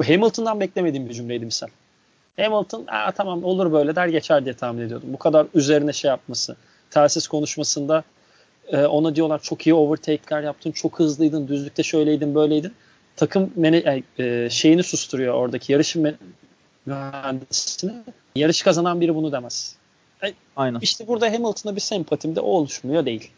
[0.06, 1.68] Hamilton'dan beklemediğim bir cümleydi misal.
[2.36, 5.08] Hamilton Aa, tamam olur böyle der geçer diye tahmin ediyordum.
[5.12, 6.56] Bu kadar üzerine şey yapması.
[6.90, 8.04] Telsiz konuşmasında
[8.68, 10.72] e, ona diyorlar çok iyi overtake'ler yaptın.
[10.72, 11.48] Çok hızlıydın.
[11.48, 12.72] Düzlükte şöyleydin böyleydin.
[13.16, 16.16] Takım meni, e, şeyini susturuyor oradaki yarışın
[16.86, 17.92] mühendisini.
[18.34, 19.76] Yarış kazanan biri bunu demez.
[20.24, 20.80] E, Aynen.
[20.80, 23.30] İşte burada Hamilton'a bir sempatim de o oluşmuyor değil.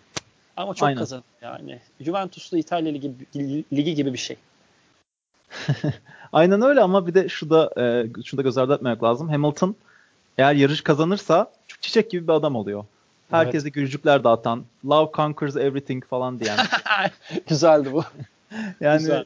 [0.56, 0.98] Ama çok Aynen.
[0.98, 1.80] kazanıyor yani.
[2.00, 3.12] Juventus'ta İtalya Ligi,
[3.72, 4.36] Ligi gibi bir şey.
[6.32, 9.28] Aynen öyle ama bir de şu da e, şunu da göz ardı etmemek lazım.
[9.28, 9.76] Hamilton
[10.38, 12.84] eğer yarış kazanırsa çiçek gibi bir adam oluyor.
[13.30, 13.74] Herkese evet.
[13.74, 16.58] gülücükler dağıtan, love conquers everything falan diyen.
[17.48, 18.04] Güzeldi bu.
[18.80, 19.24] yani Güzel.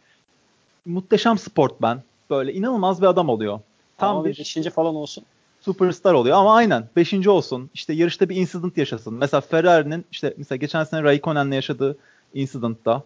[0.86, 2.02] muhteşem sportman.
[2.30, 3.60] Böyle inanılmaz bir adam oluyor.
[3.98, 5.24] Tam Ama bir beşinci falan olsun.
[5.60, 7.70] Superstar oluyor ama aynen beşinci olsun.
[7.74, 9.14] İşte yarışta bir incident yaşasın.
[9.14, 11.96] Mesela Ferrari'nin işte mesela geçen sene Raikkonen'le yaşadığı
[12.34, 13.02] incidentta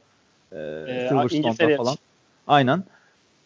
[0.53, 1.97] e, ee, Silverstone'da falan.
[2.47, 2.85] Aynen.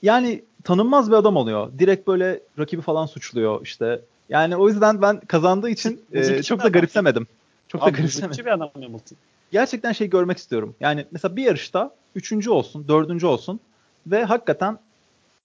[0.03, 1.71] Yani tanınmaz bir adam oluyor.
[1.79, 4.01] Direkt böyle rakibi falan suçluyor işte.
[4.29, 7.27] Yani o yüzden ben kazandığı için e, çok da garipsemedim.
[7.71, 8.45] Çok Abi, da garipsemedim.
[8.47, 9.19] bir adam Hamilton.
[9.53, 10.75] Gerçekten şey görmek istiyorum.
[10.81, 13.61] Yani mesela bir yarışta üçüncü olsun, dördüncü olsun
[14.07, 14.79] ve hakikaten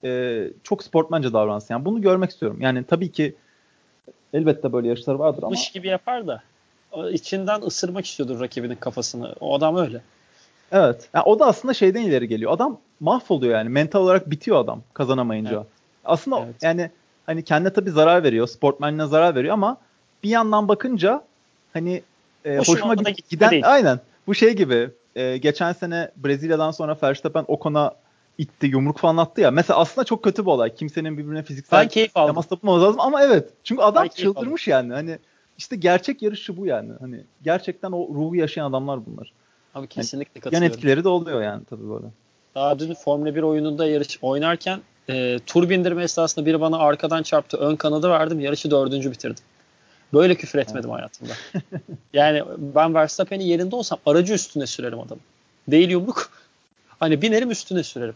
[0.04, 1.74] e, çok sportmanca davransın.
[1.74, 2.58] Yani bunu görmek istiyorum.
[2.62, 3.36] Yani tabii ki
[4.34, 5.50] elbette böyle yarışlar vardır ama.
[5.50, 6.44] Mış gibi yapar da
[7.12, 9.36] içinden ısırmak istiyordur rakibinin kafasını.
[9.40, 10.02] O adam öyle.
[10.72, 11.10] Evet.
[11.14, 12.52] Yani o da aslında şeyden ileri geliyor.
[12.52, 13.70] Adam mahvoluyor yani.
[13.70, 15.56] Mental olarak bitiyor adam kazanamayınca.
[15.56, 15.68] Evet.
[16.06, 16.56] Aslında evet.
[16.64, 16.90] yani
[17.26, 18.48] hani kendine tabii zarar veriyor.
[18.48, 19.78] Sportmenine zarar veriyor ama
[20.24, 21.24] bir yandan bakınca
[21.74, 22.04] hani
[22.46, 27.92] e, hoşuma giden, giden aynen bu şey gibi e, geçen sene Brezilya'dan sonra Verstappen Ocon'a
[28.38, 29.52] itti, yumruk falan attı ya.
[29.52, 30.76] Mesela aslında çok kötü bir olay.
[30.76, 33.50] Kimsenin birbirine fiziksel ben temas yapmamız lazım ama evet.
[33.64, 34.94] Çünkü adam çıldırmış yani.
[34.94, 35.20] Hani
[35.58, 36.92] işte gerçek yarışçı bu yani.
[37.00, 39.34] Hani gerçekten o ruhu yaşayan adamlar bunlar.
[39.76, 40.64] Abi kesinlikle yani, katılıyorum.
[40.64, 42.06] Yan etkileri de oluyor yani tabii böyle.
[42.56, 47.58] Daha dün Formula 1 oyununda yarış oynarken e, tur bindirme esnasında biri bana arkadan çarptı.
[47.58, 48.40] Ön kanadı verdim.
[48.40, 49.44] Yarışı dördüncü bitirdim.
[50.14, 51.34] Böyle küfür etmedim hayatımda.
[52.14, 55.22] yani ben Verstappen'in yerinde olsam aracı üstüne sürerim adamı.
[55.68, 56.32] Değil yumruk.
[57.00, 58.16] Hani binerim üstüne sürerim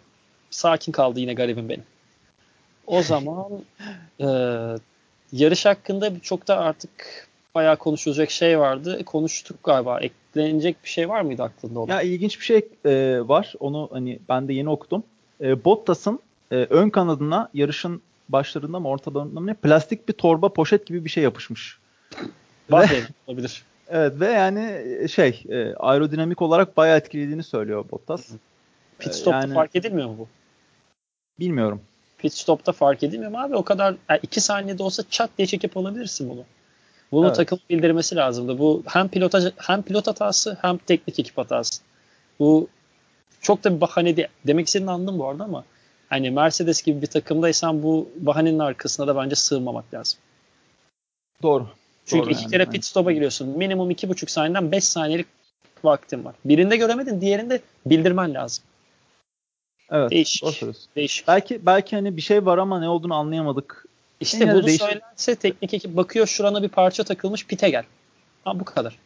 [0.50, 1.84] sakin kaldı yine garibim benim.
[2.88, 3.46] O zaman
[4.20, 4.28] e,
[5.32, 9.06] yarış hakkında çok da artık bayağı konuşulacak şey vardı.
[9.06, 10.00] Konuştuk galiba.
[10.00, 11.94] Eklenecek bir şey var mıydı aklında olan?
[11.94, 13.54] Ya ilginç bir şey e, var.
[13.60, 15.04] Onu hani ben de yeni okudum.
[15.42, 16.20] E, Bottas'ın
[16.52, 21.10] e, ön kanadına yarışın başlarında mı ortalarında mı ne plastik bir torba poşet gibi bir
[21.10, 21.79] şey yapışmış.
[22.72, 23.64] Bahreyn olabilir.
[23.92, 28.28] Evet ve yani şey e, aerodinamik olarak bayağı etkilediğini söylüyor Bottas.
[29.00, 30.28] Pit stop'ta yani, fark edilmiyor mu bu?
[31.40, 31.82] Bilmiyorum.
[32.18, 33.56] Pit stop'ta fark edilmiyor mu abi?
[33.56, 36.44] O kadar yani iki saniyede olsa çat diye çekip alabilirsin bunu.
[37.12, 37.36] Bunu evet.
[37.36, 38.60] takım bildirmesi lazımdı.
[38.60, 41.82] Bu hem pilota hem pilot hatası hem teknik ekip hatası.
[42.40, 42.68] Bu
[43.42, 44.28] çok da bir bahane değil.
[44.48, 45.64] Demek istediğini anladım bu arada ama
[46.10, 50.20] hani Mercedes gibi bir takımdaysan bu bahanenin arkasına da bence sığınmamak lazım.
[51.44, 51.68] Doğru.
[52.10, 52.52] Çünkü Doğru iki yani.
[52.52, 53.50] kere pit stop'a giriyorsun.
[53.50, 55.28] Minimum iki buçuk saniyeden beş saniyelik
[55.84, 56.36] vaktin var.
[56.46, 58.64] Birinde göremedin, diğerinde bildirmen lazım.
[59.92, 60.12] Evet.
[60.12, 60.64] Değişik.
[60.96, 61.28] Değişik.
[61.28, 63.86] Belki belki hani bir şey var ama ne olduğunu anlayamadık
[64.20, 64.86] İşte bunu değişir.
[64.86, 67.84] söylerse teknik ekip bakıyor şurana bir parça takılmış pite gel.
[68.44, 69.00] Ha bu kadar.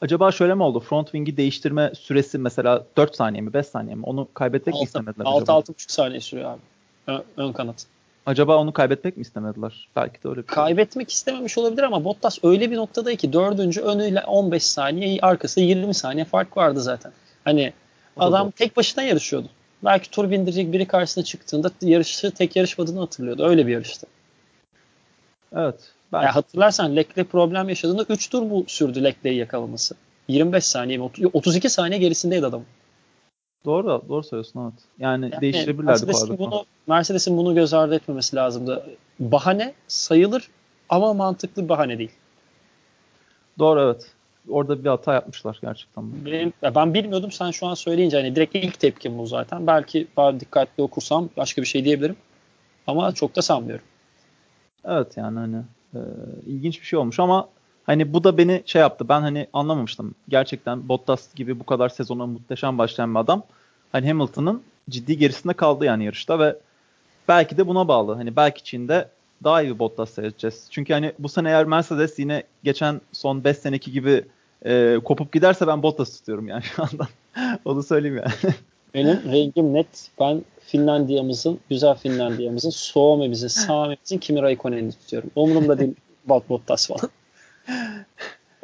[0.00, 0.80] Acaba şöyle mi oldu?
[0.80, 4.02] Front wing'i değiştirme süresi mesela 4 saniye mi 5 saniye mi?
[4.04, 6.60] Onu kaybetmek 6, mi istemediler 6 6,5 saniye sürüyor abi.
[7.06, 7.86] Ön, ön kanat.
[8.30, 9.88] Acaba onu kaybetmek mi istemediler?
[9.96, 10.54] Belki de öyle bir şey.
[10.54, 15.94] Kaybetmek istememiş olabilir ama Bottas öyle bir noktada ki dördüncü önüyle 15 saniye arkası 20
[15.94, 17.12] saniye fark vardı zaten.
[17.44, 17.72] Hani
[18.16, 18.52] adam doğru.
[18.52, 19.48] tek başına yarışıyordu.
[19.84, 23.44] Belki tur bindirecek biri karşısına çıktığında yarışı tek yarışmadığını hatırlıyordu.
[23.44, 24.06] Öyle bir yarıştı.
[25.56, 25.80] Evet.
[26.12, 26.24] Belki.
[26.24, 29.94] Yani hatırlarsan Leclerc problem yaşadığında 3 tur bu sürdü Leclerc'i yakalaması.
[30.28, 31.10] 25 saniye mi?
[31.32, 32.62] 32 saniye gerisindeydi adam.
[33.64, 34.82] Doğru, doğru söylüyorsun evet.
[34.98, 38.86] Yani, yani değiştirebilirlerdi Mercedes'in bunu, Mercedes'in bunu göz ardı etmemesi lazımdı.
[39.20, 40.48] Bahane sayılır
[40.88, 42.12] ama mantıklı bahane değil.
[43.58, 44.10] Doğru evet.
[44.48, 46.24] Orada bir hata yapmışlar gerçekten.
[46.26, 49.66] Benim, ben bilmiyordum sen şu an söyleyince hani direkt ilk tepkim bu zaten.
[49.66, 52.16] Belki daha dikkatli okursam başka bir şey diyebilirim.
[52.86, 53.84] Ama çok da sanmıyorum.
[54.84, 55.56] Evet yani hani
[55.94, 56.00] e,
[56.46, 57.48] ilginç bir şey olmuş ama
[57.90, 59.08] hani bu da beni şey yaptı.
[59.08, 60.14] Ben hani anlamamıştım.
[60.28, 63.42] Gerçekten Bottas gibi bu kadar sezona muhteşem başlayan bir adam.
[63.92, 66.56] Hani Hamilton'ın ciddi gerisinde kaldı yani yarışta ve
[67.28, 68.14] belki de buna bağlı.
[68.14, 69.08] Hani belki Çin'de
[69.44, 70.66] daha iyi bir Bottas seyredeceğiz.
[70.70, 74.24] Çünkü hani bu sene eğer Mercedes yine geçen son 5 seneki gibi
[74.64, 77.08] e, kopup giderse ben Bottas tutuyorum yani şu anda.
[77.64, 78.54] Onu söyleyeyim yani.
[78.94, 80.10] Benim rengim net.
[80.20, 85.30] Ben Finlandiya'mızın, güzel Finlandiya'mızın, Suomi'mizin, Sami'mizin Kimi Raikkonen'i tutuyorum.
[85.36, 85.94] Umurumda değil
[86.28, 87.10] Bottas falan.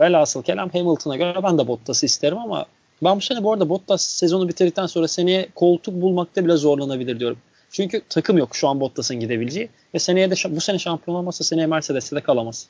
[0.01, 2.67] Velhasıl kelam Hamilton'a göre ben de Bottas'ı isterim ama
[3.05, 7.39] ben bu sene bu arada Bottas sezonu bitirdikten sonra seneye koltuk bulmakta bile zorlanabilir diyorum.
[7.71, 11.67] Çünkü takım yok şu an Bottas'ın gidebileceği ve seneye de bu sene şampiyon olmazsa seneye
[11.67, 12.69] Mercedes'te de kalamaz.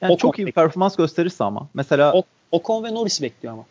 [0.00, 1.68] Yani Ocon çok iyi bir performans gösterirse ama.
[1.74, 2.22] Mesela o,
[2.52, 3.64] Ocon ve Norris bekliyor ama.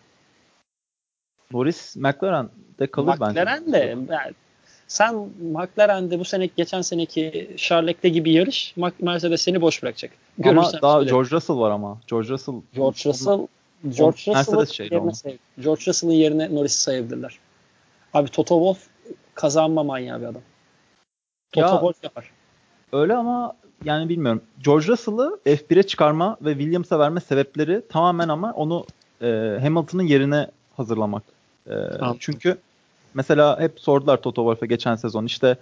[1.51, 3.41] Norris McLaren'de kalır McLaren bence.
[3.41, 4.33] McLaren de
[4.91, 10.11] sen McLaren'de bu sene geçen seneki Charles'te gibi yarış Mercedes seni boş bırakacak.
[10.37, 11.09] Görürsen ama daha söyle.
[11.09, 11.97] George Russell var ama.
[12.07, 13.47] George Russell George Russell
[13.97, 17.39] George Russell'ın yerine, say- George Russell'ın yerine Norris'i sayabilirler.
[18.13, 18.87] Abi Toto Wolff
[19.35, 20.41] kazanma manyağı bir adam.
[21.51, 22.31] Toto ya, Wolff yapar.
[22.93, 23.53] Öyle ama
[23.85, 24.41] yani bilmiyorum.
[24.63, 28.85] George Russell'ı F1'e çıkarma ve Williams'a verme sebepleri tamamen ama onu
[29.21, 29.27] e,
[29.61, 31.23] Hamilton'ın yerine hazırlamak.
[31.69, 31.75] E,
[32.19, 32.57] çünkü
[33.13, 35.57] mesela hep sordular Toto Wolff'e geçen sezon işte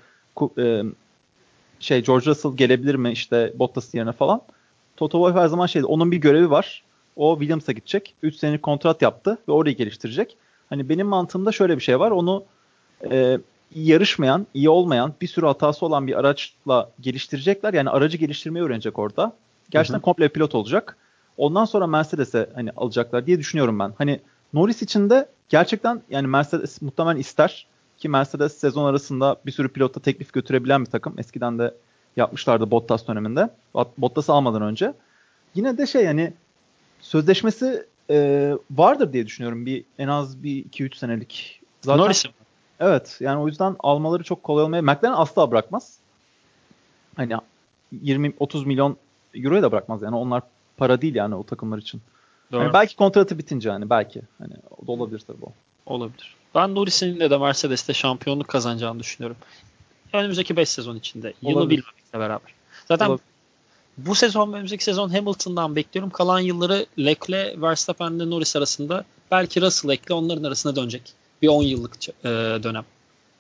[0.57, 0.83] e,
[1.79, 4.41] şey George Russell gelebilir mi işte Bottas yerine falan.
[4.97, 6.83] Toto Wolff her zaman şeydi onun bir görevi var.
[7.15, 8.15] O Williams'a gidecek.
[8.23, 10.37] 3 senelik kontrat yaptı ve orayı geliştirecek.
[10.69, 12.11] Hani benim mantığımda şöyle bir şey var.
[12.11, 12.43] Onu
[13.11, 13.39] e,
[13.75, 17.73] yarışmayan, iyi olmayan, bir sürü hatası olan bir araçla geliştirecekler.
[17.73, 19.33] Yani aracı geliştirmeyi öğrenecek orada.
[19.69, 20.03] Gerçekten hı hı.
[20.03, 20.97] komple pilot olacak.
[21.37, 23.93] Ondan sonra Mercedes'e hani alacaklar diye düşünüyorum ben.
[23.97, 24.19] Hani
[24.53, 29.99] Norris için de gerçekten yani Mercedes muhtemelen ister ki Mercedes sezon arasında bir sürü pilota
[29.99, 31.19] teklif götürebilen bir takım.
[31.19, 31.73] Eskiden de
[32.15, 33.49] yapmışlardı Bottas döneminde.
[33.97, 34.93] Bottas'ı almadan önce.
[35.55, 36.33] Yine de şey yani
[36.99, 39.65] sözleşmesi e, vardır diye düşünüyorum.
[39.65, 41.61] Bir en az bir 2-3 senelik.
[41.81, 42.31] Zaten, Norris'im.
[42.79, 44.81] Evet yani o yüzden almaları çok kolay olmaya.
[44.81, 45.97] McLaren asla bırakmaz.
[47.15, 47.33] Hani
[47.93, 48.97] 20-30 milyon
[49.33, 50.43] euroya da bırakmaz yani onlar
[50.77, 52.01] para değil yani o takımlar için.
[52.51, 52.61] Doğru.
[52.61, 54.21] Yani belki kontratı bitince hani belki.
[54.37, 55.51] Hani o da olabilir tabii o.
[55.85, 56.35] Olabilir.
[56.55, 59.37] Ben Norris'in de Mercedes'te şampiyonluk kazanacağını düşünüyorum.
[60.13, 61.33] Önümüzdeki 5 sezon içinde.
[61.41, 62.51] Yılı bilmemekle beraber.
[62.87, 63.25] Zaten olabilir.
[63.97, 66.09] bu sezon ve önümüzdeki sezon Hamilton'dan bekliyorum.
[66.09, 71.13] Kalan yılları Leclerc, Verstappen ile Norris arasında belki Russell ekle onların arasında dönecek.
[71.41, 72.29] Bir 10 yıllık e,
[72.63, 72.85] dönem.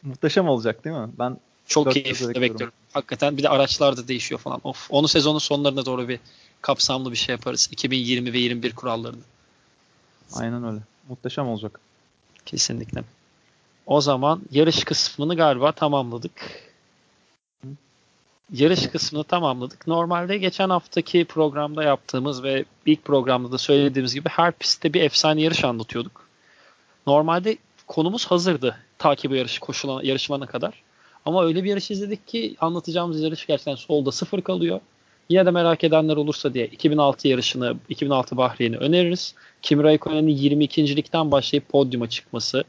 [0.03, 1.09] Muhteşem olacak değil mi?
[1.19, 1.37] Ben
[1.67, 2.41] çok keyifli bekliyorum.
[2.41, 2.73] bekliyorum.
[2.93, 4.59] Hakikaten bir de araçlar da değişiyor falan.
[4.63, 4.87] Of.
[4.89, 6.19] Onu sezonun sonlarına doğru bir
[6.61, 7.69] kapsamlı bir şey yaparız.
[7.71, 9.21] 2020 ve 21 kurallarını.
[10.33, 10.79] Aynen öyle.
[11.09, 11.79] Muhteşem olacak.
[12.45, 13.03] Kesinlikle.
[13.85, 16.31] O zaman yarış kısmını galiba tamamladık.
[18.53, 19.87] Yarış kısmını tamamladık.
[19.87, 25.41] Normalde geçen haftaki programda yaptığımız ve ilk programda da söylediğimiz gibi her pistte bir efsane
[25.41, 26.29] yarış anlatıyorduk.
[27.07, 27.57] Normalde
[27.87, 30.83] konumuz hazırdı takibi yarış koşulan yarışmana kadar.
[31.25, 34.79] Ama öyle bir yarış izledik ki anlatacağımız yarış gerçekten solda sıfır kalıyor.
[35.29, 39.35] Yine de merak edenler olursa diye 2006 yarışını, 2006 Bahreyn'i öneririz.
[39.61, 42.63] Kimi Raikkonen'in 22.likten başlayıp podyuma çıkması.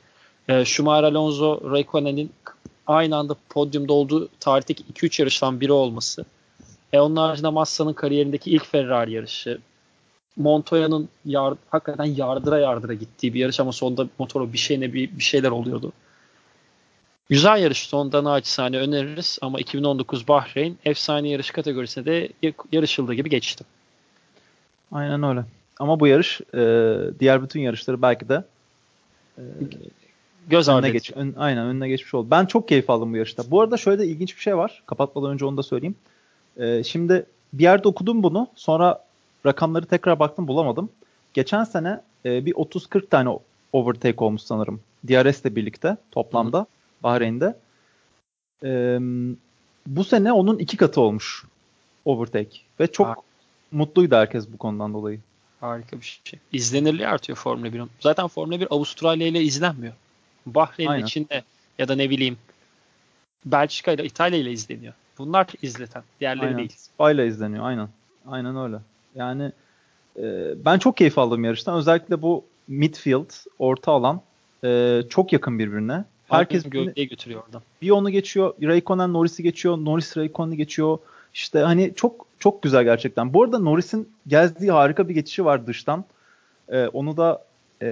[0.49, 2.33] E, Schumacher Alonso Raikkonen'in
[2.87, 6.25] aynı anda podyumda olduğu tarihteki 2-3 yarıştan biri olması.
[6.93, 9.59] E, onun haricinde Massa'nın kariyerindeki ilk Ferrari yarışı.
[10.37, 15.23] Montoya'nın yar, hakikaten yardıra yardıra gittiği bir yarış ama sonunda motoru bir şeyine bir, bir
[15.23, 15.93] şeyler oluyordu.
[17.31, 23.65] Güzel yarış sonunda naçizane öneririz ama 2019 Bahreyn efsane yarış kategorisinde de yarışıldığı gibi geçti.
[24.93, 25.45] Aynen öyle.
[25.79, 28.45] Ama bu yarış e, diğer bütün yarışları belki de
[29.39, 29.43] e,
[30.49, 32.29] göz önüne geç, ön, aynen önüne geçmiş oldu.
[32.31, 33.43] Ben çok keyif aldım bu yarışta.
[33.51, 34.83] Bu arada şöyle de ilginç bir şey var.
[34.87, 35.97] Kapatmadan önce onu da söyleyeyim.
[36.57, 38.49] E, şimdi bir yerde okudum bunu.
[38.57, 39.05] Sonra
[39.47, 40.89] rakamları tekrar baktım bulamadım.
[41.35, 43.39] Geçen sene e, bir 30-40 tane
[43.73, 44.81] overtake olmuş sanırım.
[45.09, 46.67] DRS ile birlikte toplamda Hı.
[47.03, 47.57] Bahreyn'de.
[48.65, 48.99] E,
[49.87, 51.45] bu sene onun iki katı olmuş
[52.05, 52.59] overtake.
[52.81, 53.15] Ve çok ha.
[53.73, 55.21] mutluydu herkes bu konudan dolayı.
[55.61, 56.41] Harika bir şey.
[56.53, 57.91] İzlenirliği artıyor Formula 1'in.
[58.01, 59.95] Zaten Formula 1 Avustralya ile izlenmiyor.
[60.47, 61.45] Bahreyn içinde
[61.79, 62.39] ya da ne bileyim
[63.45, 64.95] Belçika ile İtalya ile izleniyor.
[65.19, 66.03] Bunlar izleten.
[66.21, 66.59] Diğerleri aynen.
[66.59, 66.73] değil.
[66.77, 67.65] Spa ile izleniyor.
[67.65, 67.89] Aynen.
[68.27, 68.77] Aynen öyle.
[69.15, 69.53] Yani
[70.17, 71.77] e, ben çok keyif aldım yarıştan.
[71.77, 74.21] Özellikle bu midfield, orta alan
[74.65, 76.05] e, çok yakın birbirine.
[76.31, 77.63] Herkes gövdeye götürüyor oradan.
[77.83, 78.55] Bir onu geçiyor.
[78.63, 79.79] Raikkonen Norris'i geçiyor.
[79.79, 80.99] Norris Raikkonen'i geçiyor.
[81.35, 83.35] İşte hani çok çok güzel gerçekten.
[83.35, 86.05] Bu arada Norris'in gezdiği harika bir geçişi var dıştan.
[86.69, 87.45] Ee, onu da
[87.83, 87.89] e,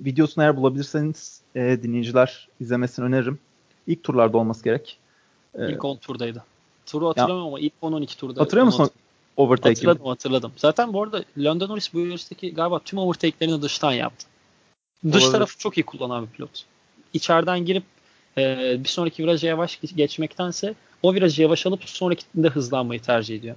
[0.00, 3.38] videosunu eğer bulabilirseniz e, dinleyiciler izlemesini öneririm.
[3.86, 4.98] İlk turlarda olması gerek.
[5.54, 6.44] Ee, ilk 10 turdaydı.
[6.86, 8.40] Turu hatırlamıyorum ya, ama ilk 10-12 turda.
[8.40, 8.90] Hatırlıyor musun
[9.36, 9.74] overtake'i?
[9.74, 10.52] Hatırladım hatırladım.
[10.56, 14.26] Zaten bu arada London Norris bu yarıştaki galiba tüm overtake'lerini dıştan yaptı.
[15.04, 15.32] Dış Olabilir.
[15.32, 16.64] tarafı çok iyi kullanan bir pilot.
[17.16, 17.84] İçeriden girip
[18.38, 23.56] e, bir sonraki viraja yavaş geçmektense o virajı yavaş alıp sonrakinde hızlanmayı tercih ediyor.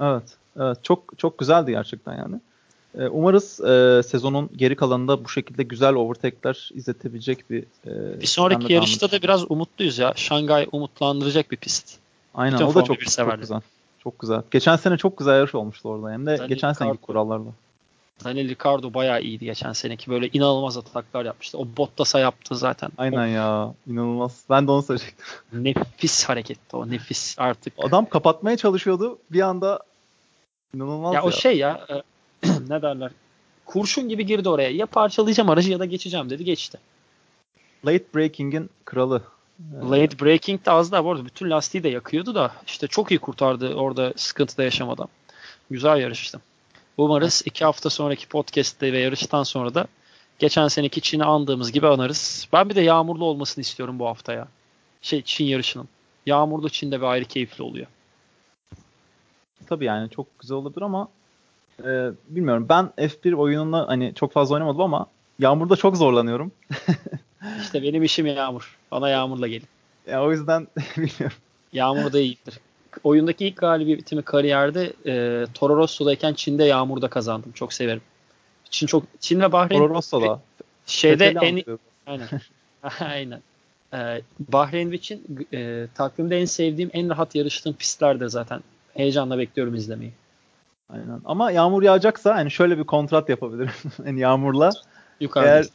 [0.00, 0.22] Evet.
[0.60, 0.78] Evet.
[0.82, 2.40] Çok çok güzeldi gerçekten yani.
[2.98, 8.72] Ee, umarız e, sezonun geri kalanında bu şekilde güzel overtake'ler izletebilecek bir e, Bir sonraki
[8.72, 10.12] yarışta da biraz umutluyuz ya.
[10.16, 11.98] Şangay umutlandıracak bir pist.
[12.34, 13.60] Aynen Bütün o da çok, çok güzel.
[14.02, 14.42] Çok güzel.
[14.50, 16.10] Geçen sene çok güzel yarış olmuştu orada.
[16.10, 17.50] Hem de Daniel geçen seneki kurallarla.
[18.24, 20.10] Daniel Ricardo bayağı iyiydi geçen seneki.
[20.10, 21.58] Böyle inanılmaz ataklar yapmıştı.
[21.58, 22.90] O Bottas'a yaptı zaten.
[22.98, 23.74] Aynen o, ya.
[23.86, 24.44] İnanılmaz.
[24.50, 25.26] Ben de onu söyleyecektim.
[25.64, 26.90] Nefis hareketti o.
[26.90, 27.72] Nefis artık.
[27.78, 29.18] Adam kapatmaya çalışıyordu.
[29.30, 29.80] Bir anda
[30.74, 31.20] inanılmaz ya.
[31.20, 33.10] Ya o şey ya e, ne derler?
[33.66, 34.70] Kurşun gibi girdi oraya.
[34.70, 36.44] Ya parçalayacağım aracı ya da geçeceğim dedi.
[36.44, 36.78] Geçti.
[37.86, 39.22] Late breaking'in kralı.
[39.90, 43.18] Late breaking de az da bu arada bütün lastiği de yakıyordu da işte çok iyi
[43.18, 45.08] kurtardı orada sıkıntıda yaşamadan.
[45.70, 46.40] Güzel yarıştı.
[46.96, 49.86] Umarız iki hafta sonraki podcast'te ve yarıştan sonra da
[50.38, 52.48] geçen seneki Çin'i andığımız gibi anarız.
[52.52, 54.48] Ben bir de yağmurlu olmasını istiyorum bu haftaya.
[55.02, 55.88] Şey Çin yarışının.
[56.26, 57.86] Yağmurlu Çin'de bir ayrı keyifli oluyor.
[59.66, 61.08] Tabii yani çok güzel olabilir ama
[61.84, 62.66] e, bilmiyorum.
[62.68, 65.06] Ben F1 oyununu hani çok fazla oynamadım ama
[65.38, 66.52] yağmurda çok zorlanıyorum.
[67.60, 68.78] İşte benim işim yağmur.
[68.90, 69.68] Bana yağmurla gelin.
[70.06, 71.38] Ya o yüzden bilmiyorum.
[71.72, 72.54] Yağmur da iyidir
[73.04, 77.52] oyundaki ilk galibiyetimi kariyerde e, Toro Rosso'dayken Çin'de yağmurda kazandım.
[77.52, 78.02] Çok severim.
[78.70, 80.40] Çin çok Çin ve Bahreyn Toro Rosso'da.
[80.86, 81.64] Şeyde en
[82.06, 82.28] aynen.
[83.00, 83.40] aynen.
[83.94, 88.60] Ee, Bahreyn ve Çin e, takvimde en sevdiğim, en rahat yarıştığım pistlerde zaten.
[88.94, 90.12] Heyecanla bekliyorum izlemeyi.
[90.90, 91.20] Aynen.
[91.24, 93.70] Ama yağmur yağacaksa hani şöyle bir kontrat yapabilirim.
[94.06, 94.70] yani yağmurla.
[95.20, 95.50] Yukarıda.
[95.50, 95.66] Eğer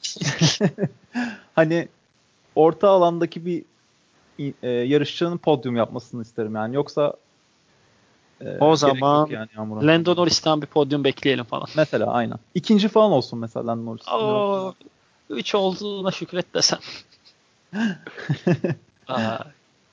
[1.55, 1.87] hani
[2.55, 3.63] orta alandaki bir
[4.63, 6.75] e, yarışçının podyum yapmasını isterim yani.
[6.75, 7.13] Yoksa
[8.41, 11.67] e, o zaman yani Lando Norris'ten bir podyum bekleyelim falan.
[11.75, 12.37] Mesela aynen.
[12.55, 14.07] İkinci falan olsun mesela Lando Norris.
[14.07, 14.73] Oo,
[15.29, 16.79] üç olduğuna şükret desem.
[19.07, 19.37] Aa,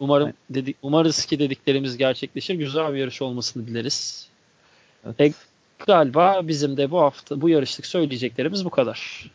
[0.00, 2.54] umarım dedik, umarız ki dediklerimiz gerçekleşir.
[2.54, 4.28] Güzel bir yarış olmasını dileriz.
[5.04, 5.20] Evet.
[5.20, 5.32] E,
[5.86, 9.30] galiba bizim de bu hafta bu yarışlık söyleyeceklerimiz bu kadar.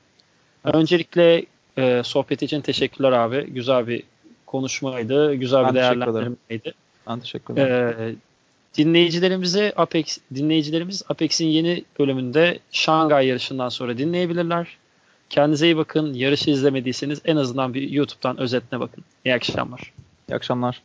[0.66, 0.76] Evet.
[0.76, 1.46] Öncelikle
[1.78, 3.54] e, sohbet için teşekkürler abi.
[3.54, 4.04] Güzel bir
[4.52, 5.34] konuşmaydı.
[5.34, 6.74] Güzel ben bir değerlendirmeydi.
[7.08, 7.96] Ben teşekkür ederim.
[8.00, 8.16] Ee,
[8.78, 14.78] dinleyicilerimize Apex dinleyicilerimiz Apex'in yeni bölümünde Şangay yarışından sonra dinleyebilirler.
[15.30, 16.14] Kendinize iyi bakın.
[16.14, 19.04] Yarışı izlemediyseniz en azından bir YouTube'dan özetine bakın.
[19.26, 19.94] İyi akşamlar.
[20.30, 20.82] İyi akşamlar.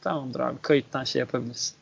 [0.00, 0.56] Tamamdır abi.
[0.62, 1.76] Kayıttan şey yapabilirsin.